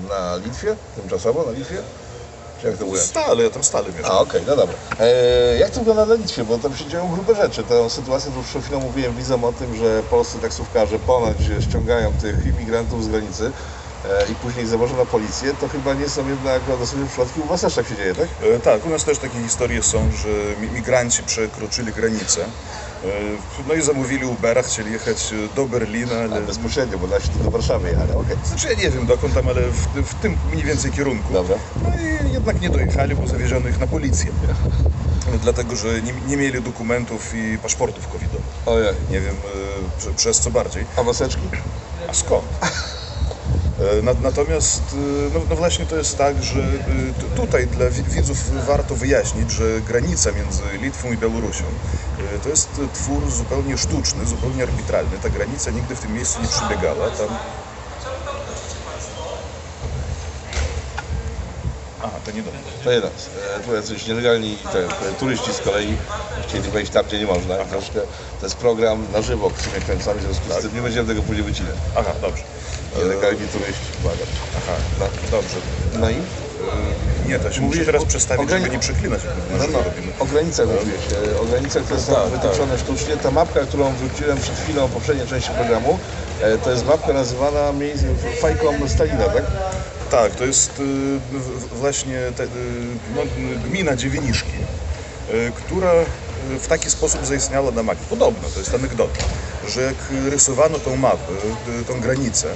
na 0.09 0.35
Litwie, 0.45 0.75
tymczasowo 0.95 1.45
na 1.45 1.51
Litwie. 1.51 1.77
Jak 2.63 2.77
to? 2.77 2.97
Stale, 2.97 3.43
ja 3.43 3.49
tam 3.49 3.63
stale 3.63 3.87
mieszkam. 3.91 4.11
A, 4.11 4.19
okej, 4.19 4.41
no 4.47 4.55
dobra. 4.55 4.75
E, 4.99 5.57
jak 5.57 5.69
to 5.69 5.79
wygląda 5.79 6.05
na 6.05 6.13
Litwie? 6.13 6.43
Bo 6.43 6.57
tam 6.57 6.75
się 6.75 6.85
dzieją 6.85 7.11
grube 7.13 7.35
rzeczy. 7.35 7.63
Tę 7.63 7.89
sytuację, 7.89 8.31
którą 8.31 8.43
przed 8.45 8.63
chwilą 8.63 8.79
mówiłem 8.79 9.15
widzom 9.15 9.43
o 9.43 9.53
tym, 9.53 9.75
że 9.75 10.03
polscy 10.03 10.39
taksówkarze 10.39 10.99
ponoć 10.99 11.49
ściągają 11.59 12.13
tych 12.13 12.45
imigrantów 12.45 13.03
z 13.03 13.07
granicy 13.07 13.45
e, 13.45 13.51
i 14.31 14.35
później 14.35 14.65
na 14.97 15.05
policję, 15.05 15.53
to 15.53 15.67
chyba 15.67 15.93
nie 15.93 16.09
są 16.09 16.27
jednak 16.27 16.69
odosobne 16.69 17.07
przypadki. 17.07 17.39
U 17.39 17.45
Was 17.45 17.61
też 17.61 17.75
tak 17.75 17.87
się 17.87 17.95
dzieje, 17.95 18.15
tak? 18.15 18.27
E, 18.55 18.59
Tak, 18.59 18.85
u 18.85 18.89
nas 18.89 19.03
też 19.03 19.19
takie 19.19 19.41
historie 19.43 19.83
są, 19.83 20.11
że 20.11 20.27
mi- 20.61 20.69
migranci 20.69 21.23
przekroczyli 21.23 21.93
granicę. 21.93 22.41
e, 23.03 23.07
No 23.67 23.73
i 23.73 23.81
zamówili 23.81 24.25
Ubera, 24.25 24.63
chcieli 24.63 24.91
jechać 24.91 25.33
e, 25.33 25.55
do 25.55 25.65
Berlina, 25.65 26.11
Ale 26.15 26.23
ale... 26.35 26.41
bezpośrednio, 26.41 26.97
bo 26.97 27.07
nasi 27.07 27.29
do 27.43 27.49
Warszawy 27.49 27.89
jechali, 27.89 28.11
okej. 28.11 28.37
Znaczy 28.45 28.67
ja 28.67 28.73
nie 28.73 28.89
wiem 28.89 29.05
dokąd 29.05 29.33
tam, 29.33 29.47
ale 29.47 29.61
w, 29.71 29.87
w 30.09 30.15
tym 30.15 30.37
mniej 30.51 30.63
więcej 30.63 30.91
kierunku. 30.91 31.33
Dobra. 31.33 31.55
No 31.83 31.89
i 32.27 32.33
jednak 32.33 32.61
nie 32.61 32.69
dojechali, 32.69 33.15
bo 33.15 33.27
zawieziono 33.27 33.69
ich 33.69 33.79
na 33.79 33.87
policję. 33.87 34.31
Dlatego, 35.41 35.75
że 35.75 36.01
nie, 36.01 36.13
nie 36.27 36.37
mieli 36.37 36.61
dokumentów 36.61 37.33
i 37.35 37.57
paszportów 37.57 38.07
covidowych. 38.07 38.45
Ojej. 38.65 38.93
Nie 39.09 39.21
wiem 39.21 39.35
e, 39.35 39.99
prze- 40.01 40.13
przez 40.13 40.39
co 40.39 40.51
bardziej. 40.51 40.85
A 40.97 41.03
maseczki? 41.03 41.49
A 42.07 42.13
skąd? 42.13 42.45
E, 43.79 44.01
na- 44.01 44.13
Natomiast 44.13 44.81
e, 44.93 44.95
no, 45.33 45.39
no 45.49 45.55
właśnie 45.55 45.85
to 45.85 45.95
jest 45.95 46.17
tak, 46.17 46.43
że 46.43 46.59
e, 46.59 47.13
tu- 47.19 47.29
tutaj 47.41 47.67
dla 47.67 47.89
wi- 47.89 48.03
widzów 48.03 48.65
warto 48.65 48.95
wyjaśnić, 48.95 49.51
że 49.51 49.81
granica 49.81 50.31
między 50.31 50.61
Litwą 50.81 51.11
i 51.11 51.17
Białorusią 51.17 51.63
to 52.43 52.49
jest 52.49 52.69
twór 52.93 53.31
zupełnie 53.31 53.77
sztuczny, 53.77 54.25
zupełnie 54.25 54.63
arbitralny. 54.63 55.19
Ta 55.19 55.29
granica 55.29 55.71
nigdy 55.71 55.95
w 55.95 55.99
tym 55.99 56.13
miejscu 56.13 56.41
nie 56.41 56.47
przebiegała. 56.47 57.09
Tam... 57.09 57.27
Aha, 62.03 62.19
to 62.25 62.31
nie 62.31 62.41
do 62.43 62.51
mnie. 62.51 62.59
To 62.83 62.91
jeden. 62.91 63.11
Tu 63.65 63.75
jacyś 63.75 64.07
nielegalni 64.07 64.57
te, 64.57 64.87
te, 64.87 65.11
turyści 65.19 65.53
z 65.53 65.59
kolei 65.59 65.97
chcieli 66.47 66.69
wejść 66.71 66.91
tam, 66.91 67.05
gdzie 67.05 67.19
nie 67.19 67.25
można. 67.25 67.55
Troszkę, 67.65 67.99
to 68.39 68.45
jest 68.45 68.55
program 68.57 69.07
na 69.13 69.21
żywo, 69.21 69.49
który 69.49 69.81
kręcamy, 69.81 70.19
w 70.19 70.23
związku 70.23 70.51
z 70.59 70.61
tym 70.61 70.75
nie 70.75 70.81
będziemy 70.81 71.07
tego 71.07 71.21
później 71.21 71.43
wycinać. 71.43 71.75
Aha, 71.95 72.11
dobrze. 72.21 72.43
Nielegalni 72.97 73.47
turyści, 73.47 73.93
błagam. 74.01 74.27
Aha, 74.53 74.77
No. 74.99 75.09
dobrze. 75.31 75.61
No 75.93 76.09
i? 76.09 76.27
Nie, 77.25 77.39
to 77.39 77.51
się 77.51 77.61
Mówisz 77.61 77.79
muszę 77.79 77.85
teraz 77.91 78.05
przestawić, 78.05 78.43
o 78.43 78.45
grani- 78.47 78.63
żeby 78.63 78.73
nie 78.75 78.79
przeklinać, 78.79 79.23
jak 79.23 79.33
No, 79.37 79.57
no, 79.57 79.63
żywo 79.63 79.83
robimy. 79.83 80.13
o 80.19 80.25
granicach 80.25 80.67
mówiłeś, 80.67 81.01
e, 81.33 81.39
o 81.39 81.45
granicach, 81.45 81.83
które 81.83 81.99
są 81.99 82.13
Tak, 82.13 82.29
wytyczone 82.29 82.77
sztucznie. 82.77 83.17
Ta 83.17 83.31
mapka, 83.31 83.65
którą 83.65 83.95
wrzuciłem 83.95 84.39
przed 84.39 84.55
chwilą 84.59 84.87
w 84.87 84.91
poprzedniej 84.91 85.27
części 85.27 85.51
programu, 85.51 85.99
e, 86.41 86.57
to 86.57 86.71
jest 86.71 86.85
mapka 86.85 87.13
nazywana 87.13 87.73
fajką 88.41 88.89
Stalina, 88.89 89.29
tak? 89.29 89.43
Tak, 90.11 90.35
to 90.35 90.45
jest 90.45 90.79
y, 90.79 90.83
w- 90.83 91.19
w- 91.31 91.77
właśnie 91.79 92.19
te, 92.35 92.43
y, 92.43 92.47
no, 93.15 93.21
gmina 93.69 93.95
Dziewieniszki, 93.95 94.57
y, 95.29 95.51
która 95.55 95.93
y, 95.93 96.59
w 96.59 96.67
taki 96.67 96.89
sposób 96.89 97.25
zaistniała 97.25 97.71
na 97.71 97.83
mapie. 97.83 98.01
Podobno, 98.09 98.49
to 98.49 98.59
jest 98.59 98.73
anegdota, 98.73 99.21
że 99.67 99.81
jak 99.81 99.95
rysowano 100.29 100.79
tą 100.79 100.95
mapę, 100.95 101.31
y, 101.81 101.85
tą 101.85 101.99
granicę, 102.01 102.47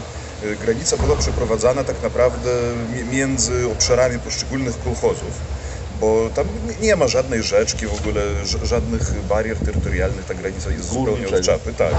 granica 0.59 0.97
była 0.97 1.15
przeprowadzana 1.17 1.83
tak 1.83 2.01
naprawdę 2.01 2.49
mi- 2.89 3.03
między 3.03 3.67
obszarami 3.69 4.19
poszczególnych 4.19 4.79
kolchozów. 4.79 5.33
Bo 5.99 6.29
tam 6.29 6.47
nie 6.81 6.95
ma 6.95 7.07
żadnej 7.07 7.43
rzeczki, 7.43 7.87
w 7.87 7.93
ogóle 7.93 8.21
żadnych 8.63 9.23
barier 9.27 9.59
terytorialnych, 9.59 10.25
ta 10.25 10.33
granica 10.33 10.71
jest 10.71 10.89
zupełnie 10.89 11.27
od 11.27 11.41
czapy. 11.45 11.73
Tak. 11.73 11.95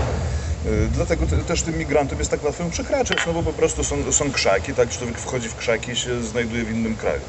Y, 0.67 0.89
Dlatego 0.89 1.27
te, 1.27 1.45
też 1.45 1.63
tym 1.63 1.79
migrantom 1.79 2.19
jest 2.19 2.31
tak 2.31 2.45
łatwo 2.45 2.63
ją 2.63 2.71
przekraczać, 2.71 3.19
no 3.27 3.33
bo 3.33 3.43
po 3.43 3.53
prostu 3.53 3.85
są, 3.85 4.13
są 4.13 4.33
krzaki, 4.33 4.75
tak, 4.75 4.89
człowiek 4.91 5.19
wchodzi 5.19 5.49
w 5.49 5.55
krzaki 5.57 5.91
i 5.93 5.97
się 5.97 6.23
znajduje 6.25 6.65
w 6.65 6.71
innym 6.71 6.97
kraju. 6.97 7.21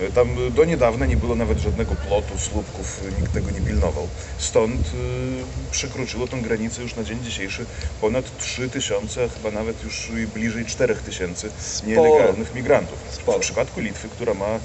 Y, 0.00 0.12
Tam 0.12 0.28
do 0.54 0.64
niedawna 0.64 1.06
nie 1.06 1.16
było 1.16 1.36
nawet 1.36 1.58
żadnego 1.58 1.94
plotu, 1.94 2.38
słupków, 2.38 3.00
nikt 3.20 3.32
tego 3.32 3.50
nie 3.50 3.60
pilnował. 3.60 4.08
Stąd 4.38 4.80
y, 4.80 5.70
przekroczyło 5.70 6.26
tą 6.26 6.42
granicę 6.42 6.82
już 6.82 6.96
na 6.96 7.04
dzień 7.04 7.24
dzisiejszy 7.24 7.66
ponad 8.00 8.38
3 8.38 8.68
tysiące, 8.70 9.24
a 9.24 9.28
chyba 9.28 9.50
nawet 9.50 9.84
już 9.84 10.10
bliżej 10.34 10.64
4 10.64 10.94
tysięcy 10.94 11.50
nielegalnych 11.86 12.54
migrantów. 12.54 12.98
W 13.26 13.40
przypadku 13.40 13.80
Litwy, 13.80 14.08
która 14.08 14.34
ma 14.34 14.56
y, 14.56 14.60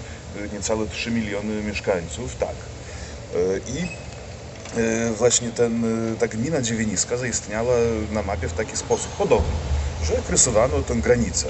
niecałe 0.54 0.88
3 0.88 1.12
miliony 1.12 1.64
mieszkańców, 1.64 2.36
tak. 2.36 2.56
I 3.68 4.12
E, 4.78 5.12
właśnie 5.12 5.50
ten, 5.50 5.86
e, 6.14 6.16
ta 6.18 6.28
gmina 6.28 6.62
Dziewieniska 6.62 7.18
zaistniała 7.18 7.76
na 8.12 8.22
mapie 8.22 8.48
w 8.48 8.54
taki 8.54 8.78
sposób 8.78 9.12
podobny, 9.12 9.50
że 10.04 10.14
jak 10.14 10.30
rysowano 10.30 10.82
tę 10.82 10.96
granicę, 10.96 11.48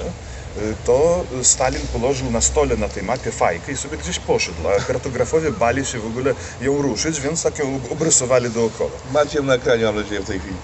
to 0.84 1.24
Stalin 1.42 1.80
położył 1.92 2.30
na 2.30 2.40
stole 2.40 2.76
na 2.76 2.88
tej 2.88 3.02
mapie 3.02 3.32
fajkę 3.32 3.72
i 3.72 3.76
sobie 3.76 3.96
gdzieś 3.96 4.18
poszedł, 4.18 4.68
a 4.68 4.80
kartografowie 4.80 5.50
bali 5.50 5.86
się 5.86 5.98
w 5.98 6.06
ogóle 6.06 6.34
ją 6.60 6.82
ruszyć, 6.82 7.20
więc 7.20 7.42
tak 7.42 7.58
ją 7.58 7.80
obrysowali 7.90 8.50
dookoła. 8.50 8.90
Macie 9.12 9.42
na 9.42 9.54
ekranie, 9.54 9.84
mam 9.84 9.96
nadzieję, 9.96 10.20
w 10.20 10.26
tej 10.26 10.40
chwili 10.40 10.56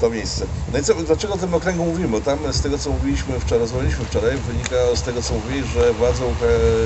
to 0.00 0.10
miejsce. 0.10 0.46
No 0.72 0.78
i 0.78 0.82
co, 0.84 0.94
dlaczego 0.94 1.34
o 1.34 1.38
tym 1.38 1.54
okręgu 1.54 1.84
mówimy? 1.84 2.08
Bo 2.08 2.20
tam 2.20 2.52
z 2.52 2.60
tego, 2.60 2.78
co 2.78 2.90
mówiliśmy 2.90 3.40
wczoraj, 3.40 3.60
rozmawialiśmy 3.60 4.04
wczoraj, 4.04 4.36
wynika 4.36 4.76
z 4.94 5.02
tego, 5.02 5.22
co 5.22 5.34
mówili, 5.34 5.66
że 5.68 5.92
władze 5.92 6.24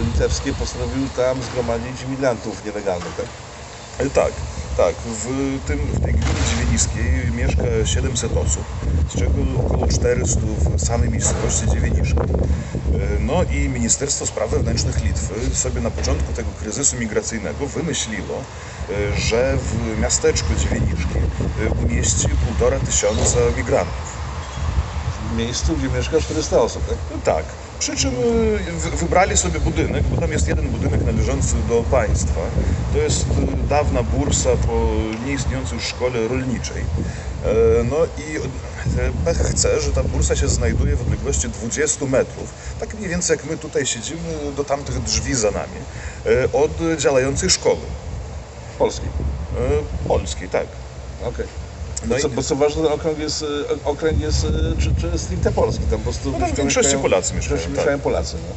litewskie 0.06 0.52
postanowiły 0.54 1.08
tam 1.16 1.42
zgromadzić 1.42 2.02
imigrantów 2.02 2.64
nielegalnych, 2.64 3.14
tak? 3.14 3.26
E, 3.98 4.10
Tak, 4.10 4.32
tak. 4.76 4.94
W, 4.96 5.60
tym, 5.66 5.78
w 5.78 6.04
tej 6.04 6.14
gminie 6.14 6.44
Dziewieniskiej 6.50 7.32
mieszka 7.32 7.62
700 7.84 8.36
osób, 8.36 8.64
z 9.08 9.18
czego 9.18 9.40
około 9.66 9.86
400 9.86 10.40
w 10.76 10.80
samej 10.80 11.08
miejscowości 11.10 11.68
Dziewieniszki. 11.68 12.18
E, 12.18 13.20
No 13.20 13.42
i 13.42 13.68
Ministerstwo 13.68 14.26
Spraw 14.26 14.50
Wewnętrznych 14.50 15.04
Litwy 15.04 15.56
sobie 15.56 15.80
na 15.80 15.90
początku 15.90 16.32
tego 16.32 16.48
kryzysu 16.60 16.96
migracyjnego 16.96 17.66
wymyśliło, 17.66 18.44
e, 18.90 19.20
że 19.20 19.56
w 19.56 20.00
miasteczku 20.00 20.54
Dziewieniszki 20.54 21.18
e, 21.58 21.70
umieści 21.84 22.28
półtora 22.28 22.80
tysiąca 22.80 23.38
migrantów. 23.56 24.14
W 25.32 25.36
miejscu, 25.36 25.76
gdzie 25.76 25.88
mieszka 25.88 26.20
400 26.20 26.60
osób, 26.60 26.86
tak? 26.88 26.98
No 27.10 27.16
tak. 27.24 27.63
Przy 27.84 27.96
czym 27.96 28.10
y, 28.14 28.72
wy- 28.72 28.96
wybrali 28.96 29.36
sobie 29.36 29.60
budynek, 29.60 30.04
bo 30.04 30.18
tam 30.18 30.32
jest 30.32 30.48
jeden 30.48 30.68
budynek 30.70 31.06
należący 31.06 31.54
do 31.68 31.82
państwa. 31.82 32.40
To 32.92 32.98
jest 32.98 33.26
y, 33.64 33.68
dawna 33.68 34.02
bursa 34.02 34.48
po 34.66 34.72
nieistniejącej 35.26 35.74
już 35.78 35.84
szkole 35.88 36.28
rolniczej. 36.28 36.82
E, 37.44 37.84
No 37.84 37.96
i 38.06 38.36
e, 38.36 39.12
pech 39.24 39.38
chce, 39.38 39.80
że 39.80 39.92
ta 39.92 40.02
bursa 40.02 40.36
się 40.36 40.48
znajduje 40.48 40.96
w 40.96 41.00
odległości 41.00 41.48
20 41.48 42.04
metrów, 42.06 42.48
tak 42.80 42.94
mniej 42.94 43.08
więcej 43.08 43.36
jak 43.36 43.46
my 43.46 43.56
tutaj 43.56 43.86
siedzimy 43.86 44.52
do 44.56 44.64
tamtych 44.64 44.98
drzwi 45.02 45.34
za 45.34 45.50
nami, 45.50 45.78
e, 46.26 46.52
od 46.52 46.70
działającej 46.98 47.50
szkoły 47.50 47.86
Polski. 48.78 49.06
e, 49.06 49.60
polskiej, 50.08 50.48
tak. 50.48 50.66
Okej. 51.24 51.63
No 52.08 52.18
i- 52.18 52.20
co, 52.20 52.28
bo 52.28 52.42
co 52.42 52.56
ważne, 52.56 52.82
ten 52.82 52.92
okręg 52.92 53.18
jest, 53.18 53.44
okręg 53.84 54.20
jest 54.20 54.44
e, 54.44 54.48
czy, 54.82 54.94
czy 54.94 55.18
stricte 55.18 55.52
polski, 55.52 55.86
tam 55.86 55.98
po 55.98 56.04
prostu 56.04 56.34
No 56.38 56.46
w 56.46 56.54
większości 56.56 56.96
Polacy 56.96 57.34
mieszkają, 57.34 57.60
tak. 57.60 57.70
mieszkają 57.70 57.98
Polacy, 58.00 58.36
no. 58.36 58.54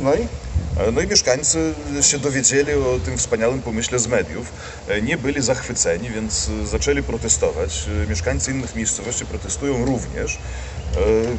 No 0.00 0.14
i? 0.14 0.26
No 0.92 1.00
i 1.00 1.06
mieszkańcy 1.06 1.74
się 2.00 2.18
dowiedzieli 2.18 2.72
o 2.74 2.98
tym 3.04 3.18
wspaniałym 3.18 3.62
pomyśle 3.62 3.98
z 3.98 4.06
mediów. 4.06 4.52
E, 4.88 5.02
Nie 5.02 5.16
byli 5.18 5.42
zachwyceni, 5.42 6.10
więc 6.10 6.48
e, 6.62 6.66
zaczęli 6.66 7.02
protestować. 7.02 7.88
E, 8.04 8.06
Mieszkańcy 8.06 8.50
innych 8.50 8.74
miejscowości 8.74 9.26
protestują 9.26 9.84
również, 9.84 10.38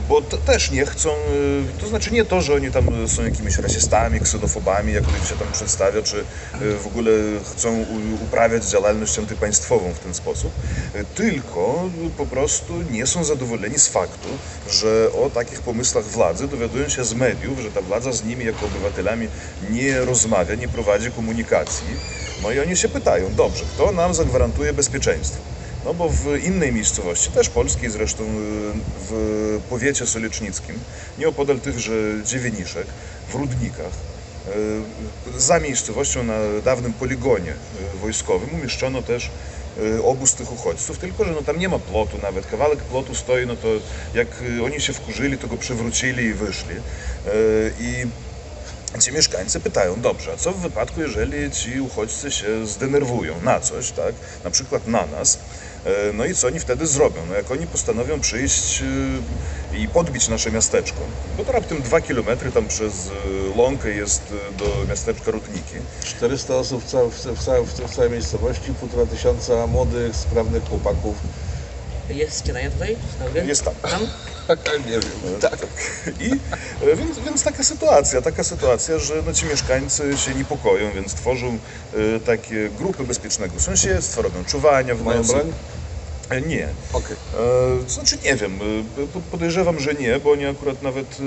bo 0.07 0.21
t- 0.21 0.37
też 0.37 0.71
nie 0.71 0.85
chcą, 0.85 1.09
e, 1.09 1.79
to 1.79 1.87
znaczy 1.87 2.11
nie 2.11 2.25
to, 2.25 2.41
że 2.41 2.53
oni 2.55 2.71
tam 2.71 3.07
są 3.07 3.23
jakimiś 3.23 3.57
rasistami, 3.57 4.21
ksenofobami, 4.21 4.93
jak 4.93 5.07
to 5.07 5.17
im 5.17 5.23
się 5.23 5.35
tam 5.35 5.51
przedstawia, 5.51 6.01
czy 6.01 6.19
e, 6.19 6.23
w 6.77 6.87
ogóle 6.87 7.11
chcą 7.51 7.85
uprawiać 8.21 8.65
działalność 8.65 9.19
antypaństwową 9.19 9.93
w 9.93 9.99
ten 9.99 10.13
sposób, 10.13 10.53
e, 10.93 11.03
tylko 11.05 11.89
po 12.17 12.25
prostu 12.25 12.81
nie 12.91 13.07
są 13.07 13.23
zadowoleni 13.23 13.79
z 13.79 13.87
faktu, 13.87 14.39
że 14.67 15.11
o 15.13 15.29
takich 15.29 15.61
pomysłach 15.61 16.05
władzy 16.05 16.47
dowiadują 16.47 16.89
się 16.89 17.05
z 17.05 17.13
mediów, 17.13 17.59
że 17.59 17.71
ta 17.71 17.81
władza 17.81 18.11
z 18.11 18.23
nimi 18.23 18.45
jako 18.45 18.65
obywatelami 18.65 19.27
nie 19.71 19.99
rozmawia, 19.99 20.55
nie 20.55 20.67
prowadzi 20.67 21.11
komunikacji. 21.11 21.87
No 22.43 22.51
i 22.51 22.59
oni 22.59 22.77
się 22.77 22.89
pytają, 22.89 23.35
dobrze, 23.35 23.65
kto 23.65 23.91
nam 23.91 24.13
zagwarantuje 24.13 24.73
bezpieczeństwo? 24.73 25.58
No 25.85 25.93
bo 25.93 26.09
w 26.09 26.43
innej 26.43 26.73
miejscowości, 26.73 27.31
też 27.31 27.49
polskiej 27.49 27.89
zresztą, 27.89 28.23
y, 28.23 28.27
w 29.09 29.61
powiecie 29.69 30.07
solecznickim, 30.07 30.79
nieopodal 31.17 31.59
tychże 31.59 31.93
dziewieniszek, 32.23 32.87
w 33.29 33.35
Rudnikach, 33.35 33.93
y, 35.35 35.41
za 35.41 35.59
miejscowością 35.59 36.23
na 36.23 36.39
dawnym 36.63 36.93
poligonie 36.93 37.51
y, 37.95 37.97
wojskowym 37.97 38.53
umieszczono 38.53 39.01
też 39.01 39.31
obóz 40.03 40.33
tych 40.33 40.51
uchodźców, 40.51 40.97
tylko 40.97 41.25
że 41.25 41.31
no, 41.31 41.41
tam 41.41 41.59
nie 41.59 41.69
ma 41.69 41.79
plotu 41.79 42.17
nawet, 42.21 42.45
kawałek 42.45 42.83
plotu 42.83 43.15
stoi, 43.15 43.47
no 43.47 43.55
to 43.55 43.67
jak 44.13 44.27
oni 44.63 44.81
się 44.81 44.93
wkurzyli, 44.93 45.37
to 45.37 45.47
go 45.47 45.57
przewrócili 45.57 46.23
i 46.23 46.33
wyszli. 46.33 46.75
I 47.79 48.05
ci 48.99 49.11
mieszkańcy 49.11 49.59
pytają, 49.59 50.01
dobrze, 50.01 50.31
a 50.33 50.37
co 50.37 50.51
w 50.51 50.61
wypadku, 50.61 51.01
jeżeli 51.01 51.51
ci 51.51 51.81
uchodźcy 51.81 52.31
się 52.31 52.67
zdenerwują 52.67 53.41
na 53.41 53.59
coś, 53.59 53.91
tak, 53.91 54.15
na 54.43 54.49
przykład 54.51 54.87
na 54.87 55.05
nas, 55.05 55.39
no 56.13 56.25
i 56.25 56.35
co 56.35 56.47
oni 56.47 56.59
wtedy 56.59 56.87
zrobią? 56.87 57.21
No 57.29 57.35
jak 57.35 57.51
oni 57.51 57.67
postanowią 57.67 58.19
przyjść 58.19 58.81
y, 58.81 59.77
i 59.77 59.87
podbić 59.87 60.27
nasze 60.27 60.51
miasteczko, 60.51 60.99
bo 61.37 61.43
to 61.45 61.51
raptem 61.51 61.81
dwa 61.81 62.01
kilometry 62.01 62.51
tam 62.51 62.67
przez 62.67 62.93
y, 63.07 63.09
Łąkę 63.55 63.89
jest 63.89 64.21
do 64.59 64.85
miasteczka 64.89 65.31
Rudniki. 65.31 65.75
400 66.03 66.55
osób 66.55 66.83
w, 66.83 66.87
cał, 66.87 67.09
w, 67.11 67.39
całej- 67.39 67.65
w, 67.65 67.73
w 67.91 67.95
całej 67.95 68.11
miejscowości, 68.11 68.73
półtora 68.79 69.05
tysiąca 69.05 69.67
młodych, 69.67 70.15
sprawnych 70.15 70.63
chłopaków. 70.69 71.17
Jest 72.09 72.43
śniadanie 72.45 72.69
tutaj? 72.71 72.97
Jest 73.45 73.63
tam. 73.63 73.73
Tam? 73.81 74.01
nie 74.85 74.91
wiem. 74.91 75.39
Tak. 75.41 75.57
I 76.19 76.31
e, 76.81 76.95
więc, 76.95 77.19
więc 77.19 77.43
taka 77.43 77.63
sytuacja, 77.63 78.21
taka 78.21 78.43
sytuacja, 78.43 78.99
że 78.99 79.13
no, 79.25 79.33
ci 79.33 79.45
mieszkańcy 79.45 80.17
się 80.17 80.33
niepokoją, 80.35 80.91
więc 80.91 81.13
tworzą 81.13 81.57
e, 81.93 82.19
takie 82.19 82.69
grupy 82.69 83.03
bezpiecznego 83.03 83.59
sąsiedztwa, 83.59 84.21
robią 84.21 84.45
czuwania 84.45 84.95
w 84.95 85.03
Mają 85.03 85.17
nocy. 85.17 85.33
broń? 85.33 85.53
E, 86.29 86.41
Nie. 86.41 86.63
E, 86.65 87.83
to 87.83 87.89
znaczy 87.89 88.17
nie 88.23 88.35
wiem, 88.35 88.59
po- 89.13 89.21
podejrzewam, 89.31 89.79
że 89.79 89.93
nie, 89.93 90.19
bo 90.19 90.31
oni 90.31 90.45
akurat 90.45 90.81
nawet 90.81 91.17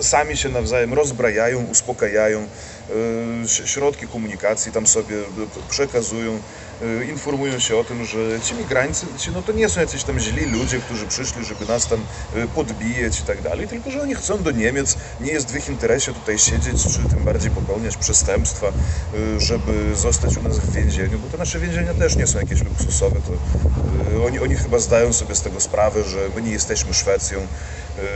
sami 0.00 0.36
się 0.36 0.48
nawzajem 0.48 0.94
rozbrajają, 0.94 1.64
uspokajają, 1.64 2.46
środki 3.64 4.06
komunikacji 4.06 4.72
tam 4.72 4.86
sobie 4.86 5.16
przekazują, 5.70 6.38
e, 6.82 7.04
informują 7.04 7.58
się 7.58 7.76
o 7.76 7.84
tym, 7.84 8.04
że 8.04 8.40
ci 8.40 8.54
migranci, 8.54 9.06
ci, 9.18 9.30
no 9.30 9.42
to 9.42 9.52
nie 9.52 9.68
są 9.68 9.80
jacyś 9.80 10.04
tam 10.04 10.18
źli 10.18 10.46
ludzie, 10.46 10.78
którzy 10.78 11.06
przyszli, 11.06 11.44
żeby 11.44 11.66
nas 11.66 11.88
tam 11.88 12.00
e, 12.34 12.48
podbijać 12.48 13.20
i 13.20 13.22
tak 13.22 13.42
dalej, 13.42 13.68
tylko 13.68 13.90
że 13.90 14.02
oni 14.02 14.14
chcą 14.14 14.42
do 14.42 14.50
Niemiec, 14.50 14.96
nie 15.20 15.32
jest 15.32 15.52
w 15.52 15.56
ich 15.56 15.68
interesie 15.68 16.12
tutaj 16.12 16.38
siedzieć, 16.38 16.86
czy 16.86 16.98
tym 17.14 17.24
bardziej 17.24 17.50
popełniać 17.50 17.96
przestępstwa, 17.96 18.66
żeby 19.38 19.96
zostać 19.96 20.36
u 20.36 20.42
nas 20.42 20.58
w 20.58 20.72
więzieniu, 20.72 21.18
bo 21.18 21.28
te 21.28 21.38
nasze 21.38 21.58
więzienia 21.58 21.94
też 21.94 22.16
nie 22.16 22.26
są 22.26 22.38
jakieś 22.38 22.62
luksusowe, 22.62 23.20
to 23.20 23.32
oni, 24.26 24.38
oni 24.38 24.54
chyba 24.54 24.78
zdają 24.78 25.12
sobie 25.12 25.34
z 25.34 25.42
tego 25.42 25.60
sprawę, 25.60 26.04
że 26.04 26.18
my 26.36 26.42
nie 26.42 26.52
jesteśmy 26.52 26.94
Szwecją 26.94 27.46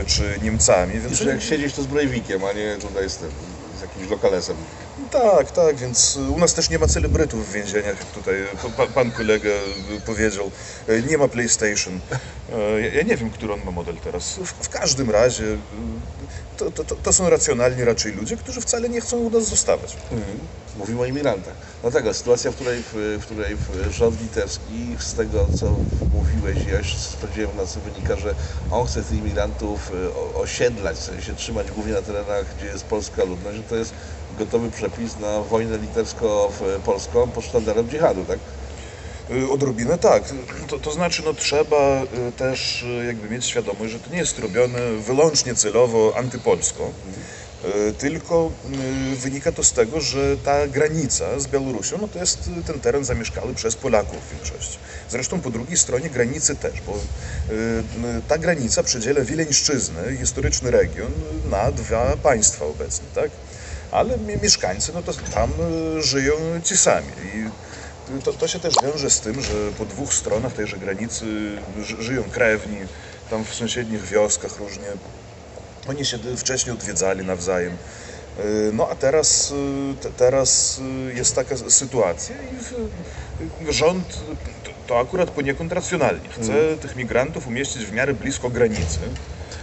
czy 0.05 0.39
Niemcami, 0.43 0.93
więc 0.93 1.09
Jeszcze 1.09 1.29
jak 1.29 1.41
siedzieć 1.41 1.73
to 1.73 1.81
z 1.83 1.87
Brejwikiem, 1.87 2.45
a 2.45 2.53
nie 2.53 2.77
tutaj 2.81 3.09
z 3.09 3.17
tym, 3.17 3.29
Aqui 3.83 3.99
de 3.99 4.07
localização. 4.07 4.55
Tak, 5.11 5.51
tak, 5.51 5.75
więc 5.75 6.17
u 6.35 6.37
nas 6.39 6.53
też 6.53 6.69
nie 6.69 6.79
ma 6.79 6.87
celebrytów 6.87 7.49
w 7.49 7.51
więzieniach, 7.51 7.85
jak 7.85 8.05
tutaj 8.05 8.35
pa, 8.77 8.87
pan 8.87 9.11
kolega 9.11 9.49
powiedział. 10.05 10.51
E, 10.87 11.01
Nie 11.01 11.17
ma 11.17 11.27
PlayStation. 11.27 11.99
E, 12.53 12.81
Ja 12.95 13.03
nie 13.03 13.17
wiem, 13.17 13.29
który 13.31 13.53
on 13.53 13.63
ma 13.65 13.71
model 13.71 13.97
teraz. 13.97 14.39
W, 14.43 14.69
każdym 14.69 15.09
razie 15.11 15.43
e, 15.43 15.57
to, 16.57 16.71
to, 16.71 16.95
to, 16.95 17.13
są 17.13 17.29
racjonalni 17.29 17.83
raczej 17.83 18.11
ludzie, 18.13 18.37
którzy 18.37 18.61
wcale 18.61 18.89
nie 18.89 19.01
chcą 19.01 19.17
u 19.17 19.29
nas 19.29 19.43
zostawać. 19.43 19.97
Mówimy 20.77 21.01
o 21.01 21.05
imigrantach. 21.05 21.53
Dlatego 21.81 22.13
sytuacja, 22.13 22.51
w 22.51 22.55
której, 22.55 22.83
w, 22.93 23.19
której 23.25 23.57
rząd 23.91 24.21
litewski, 24.21 24.95
z 24.99 25.13
tego 25.13 25.47
co 25.53 25.75
mówiłeś, 26.13 26.57
ja 26.71 26.77
już 26.77 26.95
sprawdziłem 26.95 27.57
na 27.57 27.65
co 27.65 27.79
wynika, 27.79 28.15
że 28.15 28.35
on 28.71 28.87
chce 28.87 29.03
tych 29.03 29.17
imigrantów 29.17 29.91
osiedlać, 30.35 30.97
w 30.97 31.03
sensie 31.03 31.35
trzymać 31.35 31.71
głównie 31.71 31.93
na 31.93 32.01
terenach, 32.01 32.45
gdzie 32.57 32.65
jest 32.65 32.83
polska 32.83 33.23
ludność, 33.23 33.57
że 33.57 33.63
to 33.63 33.75
jest 33.75 33.93
gotowy 34.39 34.71
przepis 34.71 35.19
na 35.19 35.41
wojnę 35.41 35.77
litewsko-polską 35.77 37.27
pod 37.27 37.45
sztandarem 37.45 37.87
dżihadu, 37.89 38.25
tak? 38.25 38.39
Y, 39.31 39.49
Odrobinę 39.49 39.97
tak. 39.97 40.23
To, 40.67 40.79
to 40.79 40.91
znaczy, 40.91 41.21
no 41.25 41.33
trzeba 41.33 42.03
y, 42.03 42.31
też 42.31 42.83
y, 42.83 43.05
jakby 43.05 43.29
mieć 43.29 43.45
świadomość, 43.45 43.91
że 43.91 43.99
to 43.99 44.11
nie 44.11 44.17
jest 44.17 44.39
robione 44.39 44.79
wyłącznie 45.07 45.55
celowo 45.55 46.13
antypolsko, 46.17 46.91
y, 47.89 47.93
tylko 47.93 48.51
wynika 49.15 49.51
to 49.51 49.63
z 49.63 49.71
tego, 49.71 50.01
że 50.01 50.37
ta 50.37 50.67
granica 50.67 51.39
z 51.39 51.47
Białorusią, 51.47 51.97
no 52.01 52.07
to 52.07 52.19
jest 52.19 52.49
ten 52.67 52.79
teren 52.79 53.05
zamieszkały 53.05 53.53
przez 53.53 53.75
Polaków 53.75 54.17
w 54.27 54.31
większości. 54.31 54.77
Zresztą 55.09 55.41
po 55.41 55.49
drugiej 55.49 55.77
stronie 55.77 56.09
granicy 56.09 56.55
też, 56.55 56.73
bo 56.81 56.93
ta 58.27 58.37
granica 58.37 58.83
przedziela 58.83 59.21
Wileńszczyznę, 59.21 60.17
historyczny 60.19 60.71
region, 60.71 61.11
na 61.51 61.71
dwa 61.71 62.17
państwa 62.17 62.65
obecnie, 62.65 63.05
tak? 63.15 63.29
Ale 63.91 64.17
mi- 64.17 64.37
mieszkańcy, 64.37 64.93
no 64.93 65.03
to 65.03 65.13
tam 65.13 65.51
y, 65.97 66.01
żyją 66.01 66.61
ci 66.63 66.77
sami. 66.77 67.11
I 67.23 67.51
to, 68.23 68.33
to 68.33 68.47
się 68.47 68.59
też 68.59 68.79
wiąże 68.79 69.09
z 69.09 69.21
tym, 69.21 69.41
że 69.41 69.71
po 69.77 69.85
dwóch 69.85 70.13
stronach 70.13 70.53
tejże 70.53 70.77
granicy 70.77 71.25
ży, 71.81 72.01
żyją 72.03 72.29
krewni, 72.29 72.79
tam 73.29 73.45
w 73.45 73.53
sąsiednich 73.53 74.01
wioskach 74.05 74.57
różnie. 74.57 74.87
Oni 75.87 76.05
się 76.05 76.17
wcześniej 76.37 76.73
odwiedzali 76.73 77.25
nawzajem. 77.25 77.77
Yy, 78.37 78.43
No 78.73 78.89
a 78.89 78.95
teraz, 78.95 79.53
te- 80.01 80.11
teraz 80.11 80.81
jest 81.15 81.35
taka 81.35 81.57
sytuacja 81.57 82.35
i 82.41 83.73
rząd 83.73 84.19
to, 84.63 84.71
to 84.87 84.99
akurat 84.99 85.31
poniekąd 85.31 85.71
racjonalnie 85.73 86.29
chce 86.29 86.77
tych 86.81 86.95
migrantów 86.95 87.47
umieścić 87.47 87.85
w 87.85 87.91
miarę 87.91 88.13
blisko 88.13 88.49
granicy. 88.49 88.99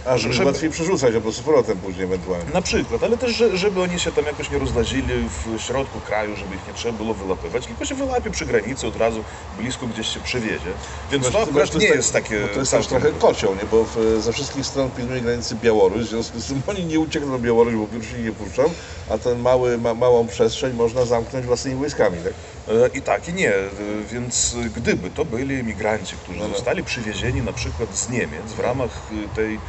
A, 0.09 0.17
żeby, 0.17 0.33
żeby- 0.33 0.45
łatwiej 0.45 0.69
przerzucać 0.69 1.13
prostu 1.21 1.41
z 1.41 1.45
powrotem 1.45 1.77
później 1.77 2.05
ewentualnie. 2.05 2.45
Na 2.53 2.61
przykład, 2.61 3.03
ale 3.03 3.17
też, 3.17 3.35
że- 3.35 3.57
żeby 3.57 3.81
oni 3.81 3.99
się 3.99 4.11
tam 4.11 4.25
jakoś 4.25 4.51
nie 4.51 4.59
rozlazili 4.59 5.13
w 5.29 5.61
środku 5.61 5.99
kraju, 5.99 6.35
żeby 6.35 6.55
ich 6.55 6.67
nie 6.67 6.73
trzeba 6.73 6.97
było 6.97 7.13
wyłapywać, 7.13 7.65
tylko 7.65 7.85
się 7.85 7.95
wyłapie 7.95 8.31
przy 8.31 8.45
granicy 8.45 8.87
od 8.87 8.95
razu, 8.95 9.23
blisko 9.59 9.87
gdzieś 9.87 10.07
się 10.07 10.19
przywiezie. 10.19 10.71
Więc 11.11 11.29
to 11.31 11.41
akurat 11.43 11.71
to 11.71 11.79
nie 11.79 11.87
tak- 11.87 11.95
jest 11.97 12.13
takie... 12.13 12.39
No 12.39 12.47
to 12.47 12.59
jest 12.59 12.71
też 12.71 12.87
trochę 12.87 13.11
kocioł, 13.11 13.55
nie? 13.55 13.63
bo 13.71 13.83
w, 13.85 14.21
ze 14.21 14.33
wszystkich 14.33 14.65
stron 14.65 14.91
pilnuje 14.91 15.21
granicy 15.21 15.55
Białoruś, 15.55 16.01
w 16.05 16.09
związku 16.09 16.39
z 16.39 16.45
tym 16.45 16.61
oni 16.67 16.85
nie 16.85 16.99
uciekną 16.99 17.31
na 17.31 17.39
Białoruś, 17.39 17.73
bo 17.73 17.87
Białorusi 17.87 18.15
nie 18.23 18.31
puszczą, 18.31 18.63
a 19.09 19.17
tę 19.17 19.35
mały, 19.35 19.77
ma, 19.77 19.93
małą 19.93 20.27
przestrzeń 20.27 20.73
można 20.73 21.05
zamknąć 21.05 21.45
własnymi 21.45 21.75
wojskami, 21.79 22.17
tak? 22.23 22.33
E, 22.75 22.97
I 22.97 23.01
tak, 23.01 23.27
i 23.29 23.33
nie. 23.33 23.55
E, 23.55 23.69
Więc 24.11 24.55
gdyby 24.75 25.09
to 25.09 25.25
byli 25.25 25.55
emigranci, 25.55 26.15
którzy 26.23 26.39
No, 26.39 26.47
no. 26.47 26.53
zostali 26.55 26.83
przywiezieni 26.83 27.41
na 27.41 27.53
przykład 27.53 27.95
z 27.97 28.09
Niemiec 28.09 28.53
w 28.57 28.59
ramach 28.59 28.89
e, 29.25 29.35
tej 29.35 29.59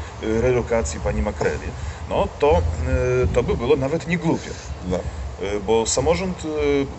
relokacji 0.40 1.00
pani 1.00 1.22
Makreli, 1.22 1.68
no 2.10 2.28
to, 2.38 2.56
e, 2.56 3.26
to 3.34 3.42
by 3.42 3.56
było 3.56 3.76
nawet 3.76 4.06
nie 4.08 4.18
głupie. 4.18 4.50
No. 4.90 4.96
E, 5.42 5.60
Bo 5.60 5.86
samorząd 5.86 6.42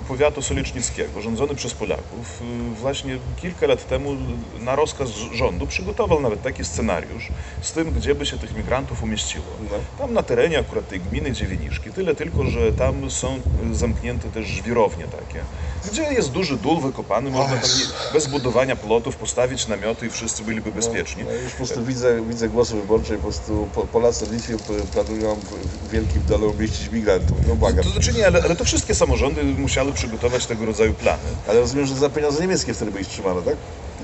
powiatu 0.07 0.41
solicznickiego, 0.41 1.21
rządzony 1.21 1.55
przez 1.55 1.74
Polaków, 1.74 2.41
właśnie 2.81 3.17
kilka 3.41 3.67
lat 3.67 3.88
temu 3.88 4.15
na 4.59 4.75
rozkaz 4.75 5.09
rządu 5.33 5.67
przygotował 5.67 6.21
nawet 6.21 6.41
taki 6.41 6.65
scenariusz 6.65 7.31
z 7.62 7.71
tym, 7.71 7.91
gdzie 7.91 8.15
by 8.15 8.25
się 8.25 8.38
tych 8.38 8.55
migrantów 8.55 9.03
umieściło. 9.03 9.45
No. 9.71 9.77
Tam 9.98 10.13
na 10.13 10.24
terenie 10.24 10.59
akurat 10.59 10.88
tej 10.88 11.00
gminy 11.00 11.31
Dziewieniszki, 11.31 11.91
tyle 11.91 12.15
tylko, 12.15 12.45
że 12.45 12.71
tam 12.74 13.12
są 13.12 13.39
zamknięte 13.71 14.29
też 14.29 14.45
żwirownie 14.48 15.05
takie, 15.07 15.43
gdzie 15.91 16.03
jest 16.13 16.31
duży 16.31 16.57
dół 16.57 16.79
wykopany, 16.81 17.31
można 17.31 17.57
tam 17.57 17.69
nie, 17.79 17.86
bez 18.13 18.27
budowania 18.27 18.75
plotów 18.75 19.15
postawić 19.17 19.67
namioty 19.67 20.05
i 20.05 20.09
wszyscy 20.09 20.43
byliby 20.43 20.71
bezpieczni. 20.71 21.24
No, 21.24 21.31
już 21.31 21.51
po 21.51 21.57
prostu 21.57 21.83
widzę, 21.86 22.21
widzę 22.27 22.50
głosy 22.50 22.75
wyborcze 22.75 23.13
i 23.13 23.17
po 23.17 23.24
prostu 23.24 23.69
po- 23.74 23.88
Polacy 23.88 24.25
w 24.27 24.31
Litwie 24.33 24.57
planują 24.93 25.36
w- 25.36 25.89
wielkim 25.91 26.24
dole 26.25 26.48
umieścić 26.48 26.89
migrantów. 26.89 27.38
No 27.48 27.55
błagam. 27.55 27.83
To 27.83 27.89
znaczy 27.89 28.13
nie, 28.13 28.27
ale, 28.27 28.43
ale 28.43 28.55
to 28.55 28.63
wszystkie 28.65 28.95
samorządy 28.95 29.43
musiały 29.43 29.93
przygotować 29.93 30.45
tego 30.45 30.65
rodzaju 30.65 30.93
plany. 30.93 31.24
Ale 31.48 31.59
rozumiem, 31.59 31.86
że 31.86 31.95
za 31.95 32.09
pieniądze 32.09 32.41
niemieckie 32.41 32.74
wtedy 32.74 32.91
by 32.91 33.01
ich 33.01 33.07
trzymano, 33.07 33.41
tak? 33.41 33.55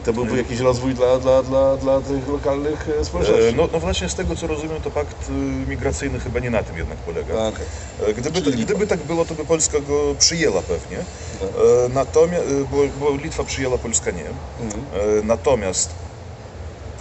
To 0.06 0.14
byłby 0.14 0.38
jakiś 0.38 0.60
rozwój 0.60 0.94
dla, 0.94 1.20
dla, 1.20 1.44
dla, 1.44 1.78
dla 1.78 2.02
tych 2.02 2.28
lokalnych 2.28 2.90
e, 2.90 3.00
E, 3.00 3.06
społeczności. 3.06 3.56
No, 3.56 3.68
no 3.74 3.80
właśnie 3.80 4.10
z 4.10 4.16
tego 4.16 4.36
co 4.36 4.48
rozumiem, 4.48 4.82
to 4.82 4.92
pakt 4.92 5.30
y, 5.30 5.32
migracyjny 5.70 6.20
chyba 6.20 6.40
nie 6.40 6.50
na 6.50 6.64
tym 6.64 6.78
jednak 6.78 6.98
polega. 6.98 7.34
E, 7.34 8.14
Gdyby, 8.14 8.40
Litwa. 8.42 8.64
gdyby 8.64 8.88
tak 8.88 9.00
było, 9.04 9.26
to 9.26 9.36
by 9.36 9.46
Polska 9.46 9.80
go 9.80 10.16
przyjęła 10.20 10.62
pewnie. 10.62 10.98
E, 10.98 11.04
Natomiast, 11.90 12.46
bo, 12.72 12.78
bo 13.00 13.16
Litwa 13.18 13.44
przyjęła, 13.44 13.78
Polska 13.78 14.12
nie. 14.12 14.26
Mhm. 14.66 14.84
E, 14.94 15.24
Natomiast 15.24 15.90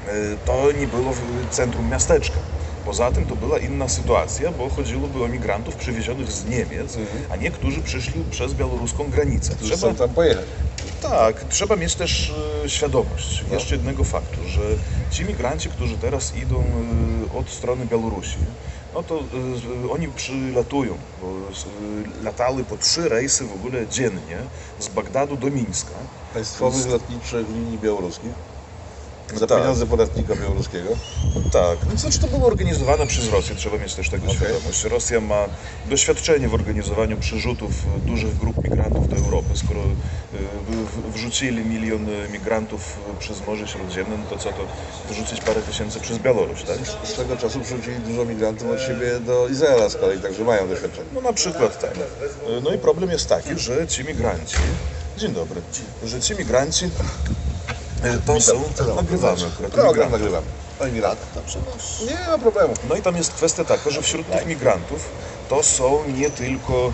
e, 0.08 0.12
to 0.46 0.72
nie 0.80 0.86
było 0.86 1.12
w 1.12 1.20
centrum 1.50 1.88
miasteczka. 1.88 2.36
Poza 2.84 3.10
tym 3.10 3.26
to 3.26 3.36
była 3.36 3.58
inna 3.58 3.88
sytuacja, 3.88 4.52
bo 4.52 4.68
chodziłoby 4.68 5.24
o 5.24 5.28
migrantów 5.28 5.76
przywiezionych 5.76 6.32
z 6.32 6.44
Niemiec, 6.44 6.96
a 7.30 7.36
nie 7.36 7.50
którzy 7.50 7.82
przyszli 7.82 8.24
przez 8.30 8.54
białoruską 8.54 9.10
granicę. 9.10 9.52
Mhm. 9.52 9.56
Którzy 9.56 9.76
chcą 9.76 9.94
tam 9.94 10.10
pojechać. 10.10 10.44
Tak, 11.02 11.44
trzeba 11.44 11.76
mieć 11.76 11.94
też 11.94 12.32
e, 12.64 12.68
świadomość 12.68 13.44
No. 13.48 13.54
jeszcze 13.54 13.74
jednego 13.74 14.04
faktu, 14.04 14.40
że 14.48 14.60
ci 15.10 15.24
migranci, 15.24 15.68
którzy 15.68 15.98
teraz 15.98 16.36
idą 16.36 16.60
e, 16.60 17.38
od 17.38 17.50
strony 17.50 17.86
Białorusi, 17.86 18.38
no 18.94 19.02
to 19.02 19.20
e, 19.84 19.90
oni 19.90 20.08
przylatują, 20.08 20.98
bo 21.20 21.32
latały 22.22 22.64
po 22.64 22.76
trzy 22.76 23.08
rejsy 23.08 23.44
w 23.44 23.52
ogóle 23.52 23.88
dziennie 23.88 24.38
z 24.78 24.88
Bagdadu 24.88 25.36
do 25.36 25.50
Mińska. 25.50 25.94
Państwowych 26.34 26.86
lotniczych 26.86 27.48
linii 27.48 27.78
białoruskich. 27.78 28.53
Za 29.32 29.46
Tak. 29.46 29.58
pieniądze 29.58 29.86
podatnika 29.86 30.36
białoruskiego. 30.36 30.88
Tak, 31.52 31.78
no, 31.92 31.96
znaczy 31.98 32.18
to 32.18 32.26
było 32.28 32.46
organizowane 32.46 33.06
przez 33.06 33.28
Rosję, 33.28 33.56
trzeba 33.56 33.78
mieć 33.78 33.94
też 33.94 34.08
tego 34.10 34.24
Okej. 34.26 34.36
świadomość. 34.36 34.84
Rosja 34.84 35.20
ma 35.20 35.48
doświadczenie 35.86 36.48
w 36.48 36.54
organizowaniu 36.54 37.16
przyrzutów 37.18 37.86
dużych 38.06 38.36
grup 38.38 38.62
migrantów 38.64 39.08
do 39.08 39.16
Europy. 39.16 39.56
Skoro 39.56 39.80
w- 40.66 41.12
wrzucili 41.12 41.64
milion 41.64 42.06
migrantów 42.32 42.98
przez 43.18 43.46
Morze 43.46 43.68
Śródziemne, 43.68 44.16
no 44.16 44.24
to 44.30 44.38
co 44.38 44.52
to 44.52 44.66
wrzucić 45.10 45.40
parę 45.40 45.62
tysięcy 45.62 46.00
przez 46.00 46.18
Białoruś, 46.18 46.62
tak? 46.62 46.78
Swego 47.08 47.36
czasu 47.36 47.60
przerzucili 47.60 47.96
dużo 47.96 48.24
migrantów 48.24 48.70
od 48.70 48.80
siebie 48.80 49.20
do 49.20 49.48
Izraela 49.48 49.88
z 49.88 49.96
kolei, 49.96 50.18
także 50.20 50.44
mają 50.44 50.68
doświadczenie. 50.68 51.06
No 51.12 51.20
na 51.20 51.32
przykład 51.32 51.80
tak. 51.80 51.94
No 52.62 52.74
i 52.74 52.78
problem 52.78 53.10
jest 53.10 53.28
taki, 53.28 53.58
że 53.58 53.86
ci 53.86 54.04
migranci, 54.04 54.62
dzień 55.18 55.32
dobry, 55.32 55.62
że 56.04 56.20
ci 56.20 56.34
migranci 56.34 56.90
to 58.26 58.40
są, 58.40 58.52
nagrywamy 58.96 59.46
akurat, 59.46 59.72
Program 59.72 60.10
nagrywamy. 60.10 60.46
O 60.80 60.86
imigrantach. 60.86 61.28
Dobrze, 61.34 61.58
no. 61.66 62.06
Nie 62.06 62.28
ma 62.28 62.38
problemu. 62.38 62.74
No 62.88 62.96
i 62.96 63.02
tam 63.02 63.16
jest 63.16 63.32
kwestia 63.32 63.64
taka, 63.64 63.90
że 63.90 64.02
wśród 64.02 64.30
tych 64.30 64.46
migrantów 64.46 65.08
to 65.48 65.62
są 65.62 66.04
nie 66.08 66.30
tylko 66.30 66.92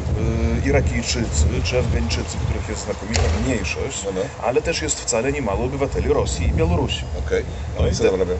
y, 0.65 0.69
Irakijczycy 0.69 1.47
czy 1.65 1.79
Afgańczycy, 1.79 2.39
których 2.45 2.69
jest 2.69 2.83
znakomita 2.83 3.23
mniejszość, 3.45 4.05
No, 4.05 4.11
no. 4.15 4.21
ale 4.43 4.63
też 4.63 4.83
jest 4.83 5.01
wcale 5.01 5.33
niemało 5.33 5.65
obywateli 5.65 6.09
Rosji 6.09 6.47
i 6.49 6.53
Białorusi. 6.53 7.05
Okej. 7.27 7.45
No 7.77 7.83
No 7.83 7.89
i 7.89 7.95
co 7.95 8.05
tam 8.05 8.15
robią? 8.21 8.35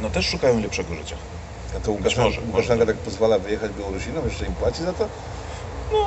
No 0.00 0.10
też 0.10 0.26
szukają 0.26 0.60
lepszego 0.60 0.94
życia. 0.94 1.16
A 1.76 1.80
to 1.80 1.90
Łukaszenka, 1.92 2.22
może, 2.24 2.40
Łukaszenka 2.40 2.86
tak 2.86 2.96
pozwala 2.96 3.38
wyjechać 3.38 3.70
Białorusinom, 3.78 4.24
jeszcze 4.24 4.46
im 4.46 4.52
płaci 4.54 4.82
za 4.82 4.92
to? 4.92 5.08
No 5.92 5.98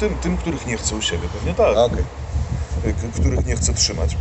tym, 0.00 0.14
tym 0.18 0.36
których 0.36 0.66
nie 0.66 0.76
chce 0.76 0.96
u 0.96 1.02
siebie, 1.02 1.28
pewnie 1.34 1.54
tak. 1.54 1.76
A, 1.76 1.84
Okej. 1.84 2.04
y, 2.86 2.92
k- 2.92 3.20
których 3.20 3.46
nie 3.46 3.56
chce 3.56 3.74
trzymać. 3.74 4.16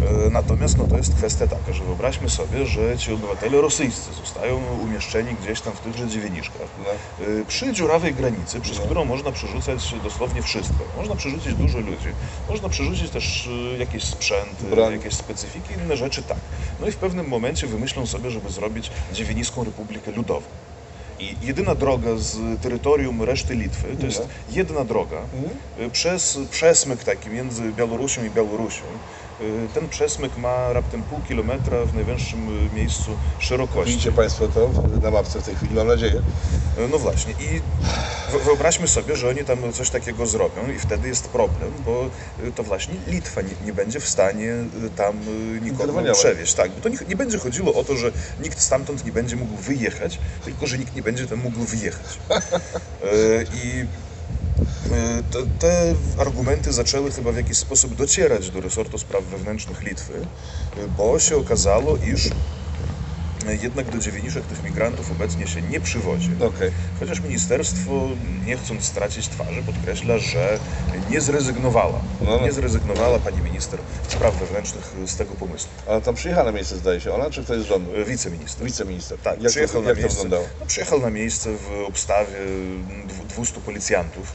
E, 0.00 0.30
Natomiast 0.30 0.78
no, 0.78 0.86
to 0.86 0.96
jest 0.96 1.14
kwestia 1.14 1.46
taka, 1.46 1.72
że 1.72 1.84
wyobraźmy 1.84 2.30
sobie, 2.30 2.66
że 2.66 2.98
ci 2.98 3.12
obywatele 3.12 3.60
rosyjscy 3.60 4.12
zostają 4.14 4.60
umieszczeni 4.82 5.34
gdzieś 5.34 5.60
tam 5.60 5.72
w 5.72 5.80
tychże 5.80 6.08
dziewieniszkach. 6.08 6.68
No. 6.78 7.24
Y, 7.26 7.44
Przy 7.44 7.72
dziurawej 7.72 8.14
granicy, 8.14 8.60
przez 8.60 8.78
No. 8.78 8.84
którą 8.84 9.04
można 9.04 9.32
przerzucać 9.32 9.94
dosłownie 10.02 10.42
wszystko. 10.42 10.84
Można 10.96 11.16
przerzucić 11.16 11.54
dużo 11.54 11.78
ludzi, 11.78 12.08
można 12.48 12.68
przerzucić 12.68 13.10
też 13.10 13.46
y, 13.46 13.78
jakieś 13.78 14.04
sprzęty, 14.04 14.64
Broń. 14.70 14.92
jakieś 14.92 15.14
specyfiki, 15.14 15.74
inne 15.84 15.96
rzeczy 15.96 16.22
tak. 16.22 16.38
No 16.80 16.86
i 16.88 16.92
w 16.92 16.96
pewnym 16.96 17.28
momencie 17.28 17.66
wymyślą 17.66 18.06
sobie, 18.06 18.30
żeby 18.30 18.50
zrobić 18.50 18.90
dziewiniską 19.12 19.64
republikę 19.64 20.10
ludową. 20.10 20.46
I 21.18 21.36
jedyna 21.42 21.74
droga 21.74 22.08
z 22.16 22.36
terytorium 22.62 23.22
reszty 23.22 23.54
Litwy, 23.54 23.96
to 24.00 24.06
jest 24.06 24.20
No. 24.20 24.26
jedna 24.56 24.84
droga, 24.84 25.16
y, 25.80 25.90
przez 25.90 26.38
przesmyk 26.50 27.04
taki 27.04 27.30
między 27.30 27.72
Białorusią 27.72 28.24
i 28.24 28.30
Białorusią. 28.30 28.82
Y, 29.40 29.68
Ten 29.74 29.88
przesmyk 29.88 30.36
ma 30.36 30.72
raptem 30.72 31.02
pół 31.02 31.20
kilometra 31.22 31.84
w 31.86 31.94
najwęższym 31.94 32.66
y, 32.66 32.70
miejscu 32.74 33.10
szerokości. 33.38 33.92
Widzicie 33.92 34.12
Państwo 34.12 34.48
to 34.48 34.70
na 35.02 35.10
mapce 35.10 35.40
w 35.40 35.44
tej 35.44 35.54
chwili, 35.54 35.74
mam 35.74 35.86
nadzieję. 35.86 36.22
E, 36.78 36.88
No 36.88 36.98
właśnie 36.98 37.32
i 37.32 37.60
wy- 38.32 38.38
wyobraźmy 38.44 38.88
sobie, 38.88 39.16
że 39.16 39.28
oni 39.28 39.44
tam 39.44 39.72
coś 39.72 39.90
takiego 39.90 40.26
zrobią 40.26 40.70
i 40.76 40.78
wtedy 40.78 41.08
jest 41.08 41.28
problem, 41.28 41.70
bo 41.84 42.10
y, 42.48 42.52
to 42.52 42.62
właśnie 42.62 42.94
Litwa 43.06 43.42
nie, 43.42 43.54
nie 43.64 43.72
będzie 43.72 44.00
w 44.00 44.08
stanie 44.08 44.54
y, 44.86 44.90
tam 44.96 45.16
y, 45.56 45.60
nikogo 45.60 46.12
przewieźć. 46.14 46.54
Tak, 46.54 46.70
bo 46.70 46.80
to 46.80 46.88
nie, 46.88 46.98
nie 47.08 47.16
będzie 47.16 47.38
chodziło 47.38 47.74
o 47.74 47.84
to, 47.84 47.96
że 47.96 48.12
nikt 48.40 48.60
stamtąd 48.60 49.04
nie 49.04 49.12
będzie 49.12 49.36
mógł 49.36 49.56
wyjechać, 49.56 50.18
tylko 50.44 50.66
że 50.66 50.78
nikt 50.78 50.94
nie 50.94 51.02
będzie 51.02 51.26
tam 51.26 51.38
mógł 51.38 51.64
wyjechać. 51.64 52.20
I 53.64 53.84
te, 55.30 55.38
te 55.58 55.94
argumenty 56.18 56.72
zaczęły 56.72 57.10
chyba 57.10 57.32
w 57.32 57.36
jakiś 57.36 57.56
sposób 57.56 57.94
docierać 57.94 58.50
do 58.50 58.60
resortu 58.60 58.98
spraw 58.98 59.24
wewnętrznych 59.24 59.82
Litwy, 59.82 60.12
e, 60.76 60.88
bo 60.88 61.18
się 61.18 61.36
okazało, 61.36 61.96
iż 61.96 62.26
e, 63.46 63.56
jednak 63.62 63.90
do 63.90 63.98
dziewieniszek 63.98 64.44
tych 64.44 64.64
migrantów 64.64 65.10
obecnie 65.10 65.46
się 65.46 65.62
nie 65.62 65.80
przywozi. 65.80 66.30
Okej. 66.40 66.70
Chociaż 67.00 67.20
ministerstwo, 67.20 68.08
nie 68.46 68.56
chcąc 68.56 68.84
stracić 68.84 69.28
twarzy, 69.28 69.62
podkreśla, 69.62 70.18
że 70.18 70.58
nie 71.10 71.20
zrezygnowała. 71.20 72.00
No, 72.20 72.36
no. 72.36 72.42
Nie 72.46 72.52
zrezygnowała 72.52 73.18
pani 73.18 73.42
minister 73.42 73.80
spraw 74.08 74.34
wewnętrznych 74.38 74.94
z 75.06 75.16
tego 75.16 75.34
pomysłu. 75.34 75.70
Ale 75.86 76.00
tam 76.00 76.14
przyjechała 76.14 76.46
na 76.46 76.52
miejsce, 76.52 76.76
zdaje 76.76 77.00
się, 77.00 77.12
ona 77.12 77.30
czy 77.30 77.44
ktoś 77.44 77.58
z 77.60 77.64
rządu? 77.64 77.90
Wiceminister. 78.06 78.66
Wiceminister. 78.66 79.18
Tak, 79.18 79.42
jak 79.42 79.50
przyjechał 79.50 79.82
to, 79.82 79.88
jak 79.88 79.96
na 79.98 80.02
to 80.02 80.06
miejsce. 80.08 80.22
wyglądało? 80.22 80.48
No, 80.60 80.66
przyjechał 80.66 81.00
na 81.00 81.10
miejsce 81.10 81.50
w 81.56 81.84
obstawie 81.88 82.36
dwu- 83.06 83.24
200 83.24 83.60
policjantów. 83.60 84.32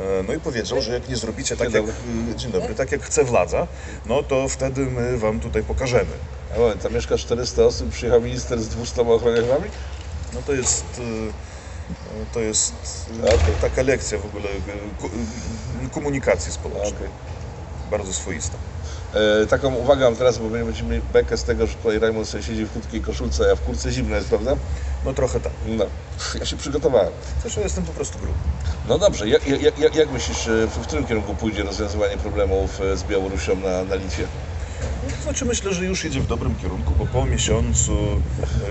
E, 0.00 0.22
No 0.22 0.34
i 0.34 0.40
powiedział, 0.40 0.80
że 0.80 0.92
jak 0.92 1.08
nie 1.08 1.16
zrobicie 1.16 1.56
tak 1.56 1.72
jak, 1.74 1.84
e, 1.84 2.36
dzień 2.36 2.52
dobry, 2.52 2.74
tak 2.74 2.92
jak 2.92 3.02
chce 3.02 3.24
władza, 3.24 3.66
no 4.06 4.22
to 4.22 4.48
wtedy 4.48 4.86
my 4.86 5.18
wam 5.18 5.40
tutaj 5.40 5.62
pokażemy. 5.62 6.12
A 6.54 6.58
moment, 6.58 6.82
tam 6.82 6.92
mieszka 6.92 7.18
400 7.18 7.64
osób, 7.64 7.90
przyjechał 7.90 8.20
minister 8.20 8.60
z 8.60 8.68
200 8.68 9.02
ochroniarzami? 9.02 9.70
No 10.32 10.42
to 10.42 10.52
jest, 10.52 10.84
e, 10.98 12.26
to 12.34 12.40
jest 12.40 12.74
e, 13.24 13.32
Okej. 13.32 13.56
taka 13.56 13.82
lekcja 13.82 14.18
w 14.18 14.26
ogóle 14.26 14.48
e, 14.48 15.90
komunikacji 15.90 16.52
społecznej. 16.52 16.92
Okej. 16.94 17.08
Bardzo 17.90 18.12
swoista. 18.12 18.58
E, 19.14 19.46
taką 19.46 19.74
uwagę 19.74 20.04
mam 20.04 20.16
teraz, 20.16 20.38
bo 20.38 20.48
będziemy 20.48 20.90
mieli 20.90 21.02
bekę 21.12 21.36
z 21.36 21.44
tego, 21.44 21.66
że 21.66 21.74
tutaj 21.74 21.98
Rajmund 21.98 22.28
sobie 22.28 22.42
siedzi 22.42 22.64
w 22.64 22.72
krótkiej 22.72 23.00
koszulce, 23.00 23.52
a 23.52 23.56
w 23.56 23.60
kurce 23.60 23.92
zimno 23.92 24.16
jest, 24.16 24.28
prawda? 24.28 24.56
No 25.04 25.12
trochę 25.12 25.40
tak. 25.40 25.52
No, 25.66 25.84
ja 26.40 26.46
się 26.46 26.56
przygotowałem. 26.56 27.12
Zresztą 27.42 27.60
jestem 27.60 27.84
po 27.84 27.92
prostu 27.92 28.18
gruby. 28.18 28.34
No 28.88 28.98
dobrze, 28.98 29.28
jak, 29.28 29.48
jak, 29.48 29.78
jak, 29.78 29.94
jak 29.94 30.10
myślisz, 30.10 30.48
e, 30.48 30.66
w, 30.66 30.70
w 30.70 30.86
którym 30.86 31.06
kierunku 31.06 31.34
pójdzie 31.34 31.62
rozwiązywanie 31.62 32.16
problemów 32.16 32.80
e, 32.80 32.96
z 32.96 33.04
Białorusią 33.04 33.56
na, 33.56 33.84
na 33.84 33.94
Litwie? 33.94 34.26
Znaczy 35.24 35.44
myślę, 35.44 35.74
że 35.74 35.84
już 35.84 36.04
idzie 36.04 36.20
w 36.20 36.26
dobrym 36.26 36.54
kierunku, 36.56 36.92
bo 36.98 37.06
po 37.06 37.26
miesiącu 37.26 37.92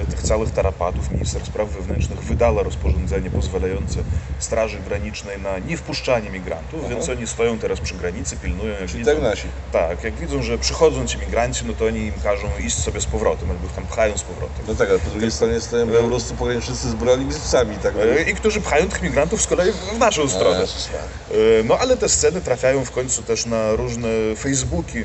e, 0.02 0.06
tych 0.06 0.22
całych 0.22 0.52
tarapatów 0.52 1.12
minister 1.12 1.46
spraw 1.46 1.70
wewnętrznych 1.70 2.20
wydała 2.20 2.64
rozporządzenie 2.64 3.30
pozwalające 3.30 4.00
Straży 4.40 4.80
Granicznej 4.80 5.40
na 5.42 5.60
niewpuszczanie 5.60 6.30
migrantów, 6.30 6.90
więc 6.90 7.10
oni 7.10 7.28
stoją 7.28 7.60
teraz 7.60 7.80
przy 7.80 7.94
granicy, 7.96 8.38
pilnują. 8.38 8.74
Jak 8.74 8.90
Czyli 8.90 9.00
widzą, 9.00 9.12
tak 9.12 9.22
nasi. 9.24 9.48
Tak, 9.72 10.04
jak 10.04 10.16
widzą, 10.16 10.44
że 10.44 10.58
przychodzą 10.58 11.08
ci 11.08 11.18
migranci, 11.18 11.64
no 11.68 11.74
to 11.74 11.86
oni 11.86 12.00
im 12.06 12.14
każą 12.24 12.48
iść 12.60 12.78
sobie 12.78 13.02
z 13.02 13.06
powrotem, 13.06 13.52
albo 13.52 13.66
ich 13.66 13.74
tam 13.74 13.88
pchają 13.88 14.18
z 14.18 14.24
powrotem. 14.24 14.66
No 14.68 14.76
tak, 14.76 14.90
ale 14.90 15.00
po 15.00 15.10
drugiej 15.10 15.32
stronie 15.32 15.62
stoją 15.62 15.88
białoruscy 15.88 16.34
pogranicznicy 16.34 16.90
z 16.90 16.94
broni 16.94 17.28
i 17.28 17.34
z 17.34 17.40
psami, 17.40 17.76
tak? 17.84 17.94
E, 17.96 18.22
I 18.32 18.34
którzy 18.36 18.62
pchają 18.62 18.90
tych 18.90 19.02
migrantów 19.02 19.42
z 19.42 19.48
kolei 19.48 19.72
w 19.96 19.98
naszą 20.00 20.30
stronę. 20.30 20.64
E, 21.32 21.64
No 21.64 21.78
ale 21.80 21.98
te 21.98 22.10
sceny 22.10 22.42
trafiają 22.42 22.86
w 22.86 22.92
końcu 22.92 23.24
też 23.24 23.46
na 23.46 23.76
różne 23.76 24.08
Facebooki 24.38 24.98
e, 25.00 25.04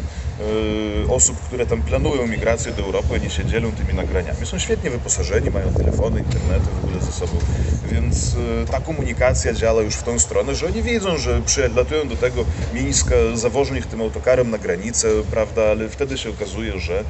osób, 1.09 1.41
które 1.41 1.67
tam 1.67 1.83
planują 1.83 2.27
migrację 2.27 2.73
do 2.73 2.83
Europy, 2.83 3.15
oni 3.15 3.31
się 3.31 3.45
dzielą 3.45 3.73
tymi 3.73 3.95
nagraniami. 3.95 4.47
Są 4.47 4.59
świetnie 4.59 4.91
wyposażeni, 4.91 5.51
mają 5.51 5.75
telefony, 5.75 6.21
internety 6.21 6.73
w 6.73 6.79
ogóle 6.79 7.01
ze 7.01 7.13
sobą, 7.13 7.39
więc 7.85 8.37
e, 8.63 8.67
ta 8.67 8.81
komunikacja 8.81 9.53
działa 9.53 9.83
już 9.83 9.95
w 9.95 10.03
tą 10.03 10.19
stronę, 10.19 10.55
że 10.55 10.67
oni 10.67 10.83
wiedzą, 10.83 11.19
że 11.19 11.43
przylatują 11.43 12.09
do 12.09 12.17
tego 12.17 12.45
Mińska, 12.75 13.15
zawożą 13.35 13.75
ich 13.75 13.87
tym 13.87 14.01
autokarem 14.01 14.51
na 14.51 14.59
granicę, 14.59 15.09
prawda, 15.31 15.63
ale 15.63 15.89
wtedy 15.89 16.19
się 16.19 16.31
okazuje, 16.31 16.81
że 16.81 17.05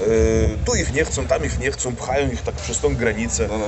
E, 0.00 0.64
tu 0.64 0.74
ich 0.74 0.92
nie 0.92 1.04
chcą, 1.04 1.26
tam 1.26 1.44
ich 1.44 1.58
nie 1.58 1.70
chcą, 1.70 1.96
pchają 1.96 2.30
ich 2.30 2.42
tak 2.42 2.54
przez 2.54 2.80
tą 2.80 2.96
granicę. 2.96 3.48
No, 3.48 3.58
no. 3.58 3.66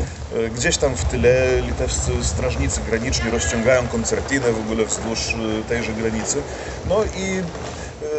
Gdzieś 0.57 0.77
tam 0.77 0.97
w 0.97 1.05
tyle 1.05 1.63
litewscy 1.63 2.25
strażnicy 2.25 2.81
graniczni 2.91 3.31
rozciągają 3.31 3.89
koncertinę 3.89 4.53
w 4.53 4.61
ogóle 4.61 4.85
wzdłuż 4.85 5.35
tejże 5.69 5.93
granicy. 5.93 6.43
No 6.89 7.05
i 7.05 7.43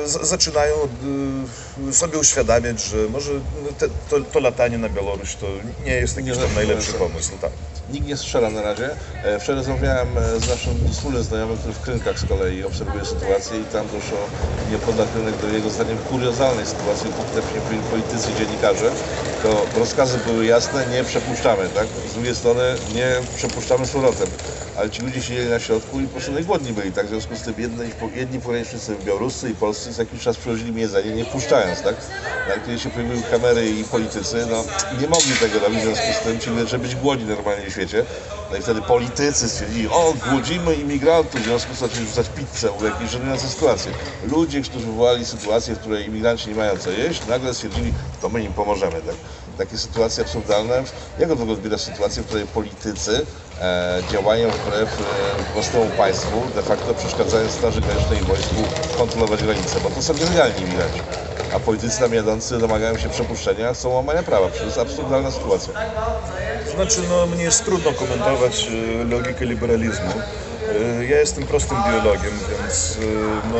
zaczynają 0.08 0.76
e, 1.90 1.94
sobie 1.94 2.20
uświadamiać, 2.20 2.84
że 2.84 2.98
może 3.10 3.32
te, 3.80 3.90
to, 4.10 4.20
to 4.22 4.40
latanie 4.40 4.78
na 4.78 4.90
Białoruś 4.90 5.36
to 5.36 5.48
nie 5.86 5.92
jest 5.94 6.18
jakiś 6.18 6.32
tam 6.32 6.42
lepszy 6.42 6.56
najlepszy 6.56 6.94
pomysł. 6.94 7.14
pomysł. 7.14 7.32
Tak. 7.42 7.77
Nikt 7.90 8.08
nie 8.08 8.18
strzela 8.18 8.50
na 8.50 8.62
razie. 8.62 8.90
E, 9.24 9.40
Wczoraj 9.40 9.58
rozmawiałem 9.58 10.18
e, 10.18 10.40
z 10.40 10.48
naszym 10.48 10.92
wspólnym 10.92 11.24
znajomym, 11.24 11.58
który 11.58 11.74
w 11.74 11.82
Krynkach 11.82 12.20
z 12.20 12.26
kolei 12.26 12.64
obserwuje 12.64 13.06
sytuację 13.06 13.60
i 13.60 13.64
tam 13.66 13.88
doszło 13.88 14.18
niepodal 14.72 15.08
rynek 15.16 15.38
do 15.38 15.48
jego 15.48 15.70
zdaniem 15.70 15.98
kuriozalnej 15.98 16.66
sytuacji, 16.66 17.14
konkretnie 17.18 17.62
politycy 17.90 18.32
i 18.32 18.36
dziennikarze. 18.36 18.92
To 19.44 19.66
rozkazy 19.80 20.18
były 20.18 20.46
jasne, 20.46 20.86
nie 20.88 21.04
przepuszczamy, 21.04 21.70
tak? 21.70 21.88
Z 22.10 22.14
drugiej 22.14 22.36
strony 22.36 22.62
nie 22.96 23.08
przepuszczamy 23.36 23.86
z 23.86 23.92
powrotem. 23.92 24.28
Ale 24.78 24.90
ci 24.90 25.02
ludzie 25.02 25.22
siedzieli 25.22 25.50
na 25.50 25.60
środku 25.60 26.00
i 26.00 26.04
po 26.04 26.12
prostu 26.12 26.32
najgłodni 26.32 26.74
byli, 26.74 26.92
tak? 26.92 27.06
W 27.06 27.10
związku 27.10 27.36
z 27.36 27.42
tym 27.42 27.54
jedni, 27.58 27.84
jedni 28.16 28.40
pogranicznicy 28.42 28.96
białoruscy 29.06 29.50
i 29.50 29.56
polscy 29.56 29.94
co 29.94 30.02
jakiś 30.02 30.22
czas 30.22 30.38
przywozili 30.38 30.72
mi 30.72 30.82
jedzenie, 30.82 31.12
nie 31.12 31.26
wpuszczając, 31.26 31.82
tak? 31.82 31.96
No, 32.48 32.54
ale 32.54 32.62
kiedy 32.62 32.80
się 32.80 32.90
pojawiły 32.90 33.22
kamery 33.32 33.70
i 33.70 33.84
politycy, 33.84 34.46
no 34.52 34.64
nie 35.02 35.08
mogli 35.08 35.32
tego 35.40 35.60
robić, 35.60 35.80
w 35.80 35.84
związku 35.84 36.06
z 36.14 36.20
tym 36.24 36.40
ci 36.40 36.50
ludzie 36.50 36.80
być 36.80 36.96
głodni 36.96 37.26
normalnie 37.26 37.72
świecie. 37.78 38.06
No 38.52 38.58
i 38.58 38.62
wtedy 38.62 38.82
politycy 38.82 39.50
stwierdzili, 39.50 39.88
o, 39.88 40.14
głodzimy 40.30 40.76
imigrantów, 40.76 41.42
w 41.42 41.44
związku 41.44 41.76
z 41.76 41.80
tym 41.80 41.88
zaczęli 41.88 42.06
rzucać 42.08 42.30
pizzę, 42.30 42.70
w 42.80 42.84
jakieś 42.84 43.10
żenujące 43.10 43.48
sytuacje. 43.48 43.92
Ludzie, 44.32 44.62
którzy 44.62 44.86
wywołali 44.86 45.26
sytuację, 45.26 45.76
w 45.76 45.80
której 45.80 46.06
imigranci 46.08 46.50
nie 46.50 46.56
mają 46.56 46.78
co 46.78 46.92
jeść, 46.92 47.26
nagle 47.26 47.54
stwierdzili, 47.54 47.94
to 48.22 48.30
my 48.30 48.44
im 48.44 48.54
pomożemy, 48.54 49.02
tak? 49.02 49.16
Takie 49.58 49.78
sytuacje 49.78 50.24
absurdalne. 50.24 50.84
Jak 51.20 51.32
od 51.32 51.38
w 51.38 51.42
ogóle 51.42 51.58
odbierasz 51.58 51.82
sytuację, 51.82 52.24
w 52.24 52.26
której 52.26 52.48
politycy 52.48 53.26
e, 53.60 54.04
działają 54.08 54.52
wbrew 54.52 55.00
e, 55.00 55.04
własnemu 55.54 55.92
państwu, 55.92 56.50
de 56.56 56.64
facto 56.64 56.96
przeszkadzając 56.96 57.54
Straży 57.54 57.82
Granicznej 57.82 58.20
i 58.20 58.24
wojsku 58.24 58.70
kontrolować 58.96 59.44
granice, 59.44 59.82
bo 59.82 59.90
to 59.92 60.02
są 60.02 60.14
nielegalni 60.14 60.62
imigranci. 60.62 61.02
A 61.54 61.60
politycy 61.60 62.00
tam 62.00 62.14
jadący 62.14 62.58
domagają 62.58 62.98
się 62.98 63.10
przepuszczenia, 63.10 63.74
są 63.74 63.90
łamania 63.90 64.24
prawa. 64.24 64.48
To 64.50 64.66
jest 64.66 64.78
absurdalna 64.78 65.32
sytuacja. 65.32 65.74
Znaczy, 66.76 67.02
no 67.10 67.26
mnie 67.28 67.44
jest 67.44 67.66
trudno 67.66 67.92
komentować 67.94 68.68
e, 69.02 69.04
logikę 69.04 69.46
liberalizmu. 69.46 70.10
E, 71.00 71.06
Ja 71.06 71.20
jestem 71.20 71.44
prostym 71.48 71.78
biologiem, 71.92 72.32
więc 72.50 72.98
e, 72.98 73.52
no, 73.54 73.60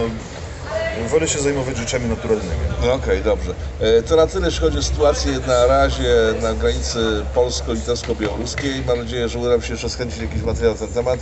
wolę 1.10 1.28
się 1.28 1.40
zajmować 1.40 1.78
rzeczami 1.78 2.06
naturalnymi. 2.10 2.52
No 2.86 2.94
okej, 2.94 3.24
dobrze. 3.24 3.54
E, 3.80 4.02
To 4.02 4.16
na 4.16 4.28
tyle, 4.28 4.46
jeśli 4.46 4.62
chodzi 4.62 4.78
o 4.78 4.82
sytuację 4.84 5.32
na 5.48 5.66
razie 5.68 6.16
na 6.42 6.54
granicy 6.54 7.26
polsko-litewsko-białoruskiej. 7.36 8.84
Mam 8.88 8.98
nadzieję, 9.00 9.30
że 9.30 9.40
uda 9.40 9.50
nam 9.50 9.62
się 9.62 9.72
jeszcze 9.74 9.90
skręcić 9.90 10.22
jakiś 10.22 10.42
materiał 10.42 10.74
na 10.74 10.80
ten 10.80 10.88
temat. 10.88 11.20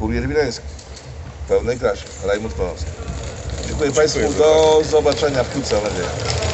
Kurier 0.00 0.28
Wileński. 0.28 0.66
W 1.44 1.48
pełnej 1.48 1.78
krasie. 1.78 2.04
Rajmund 2.26 2.54
Konowski. 2.54 2.90
Dziękuję 3.66 3.92
Państwu. 3.92 4.20
Do 4.38 4.82
zobaczenia 4.90 5.44
wkrótce, 5.44 5.74
mam. 5.74 6.51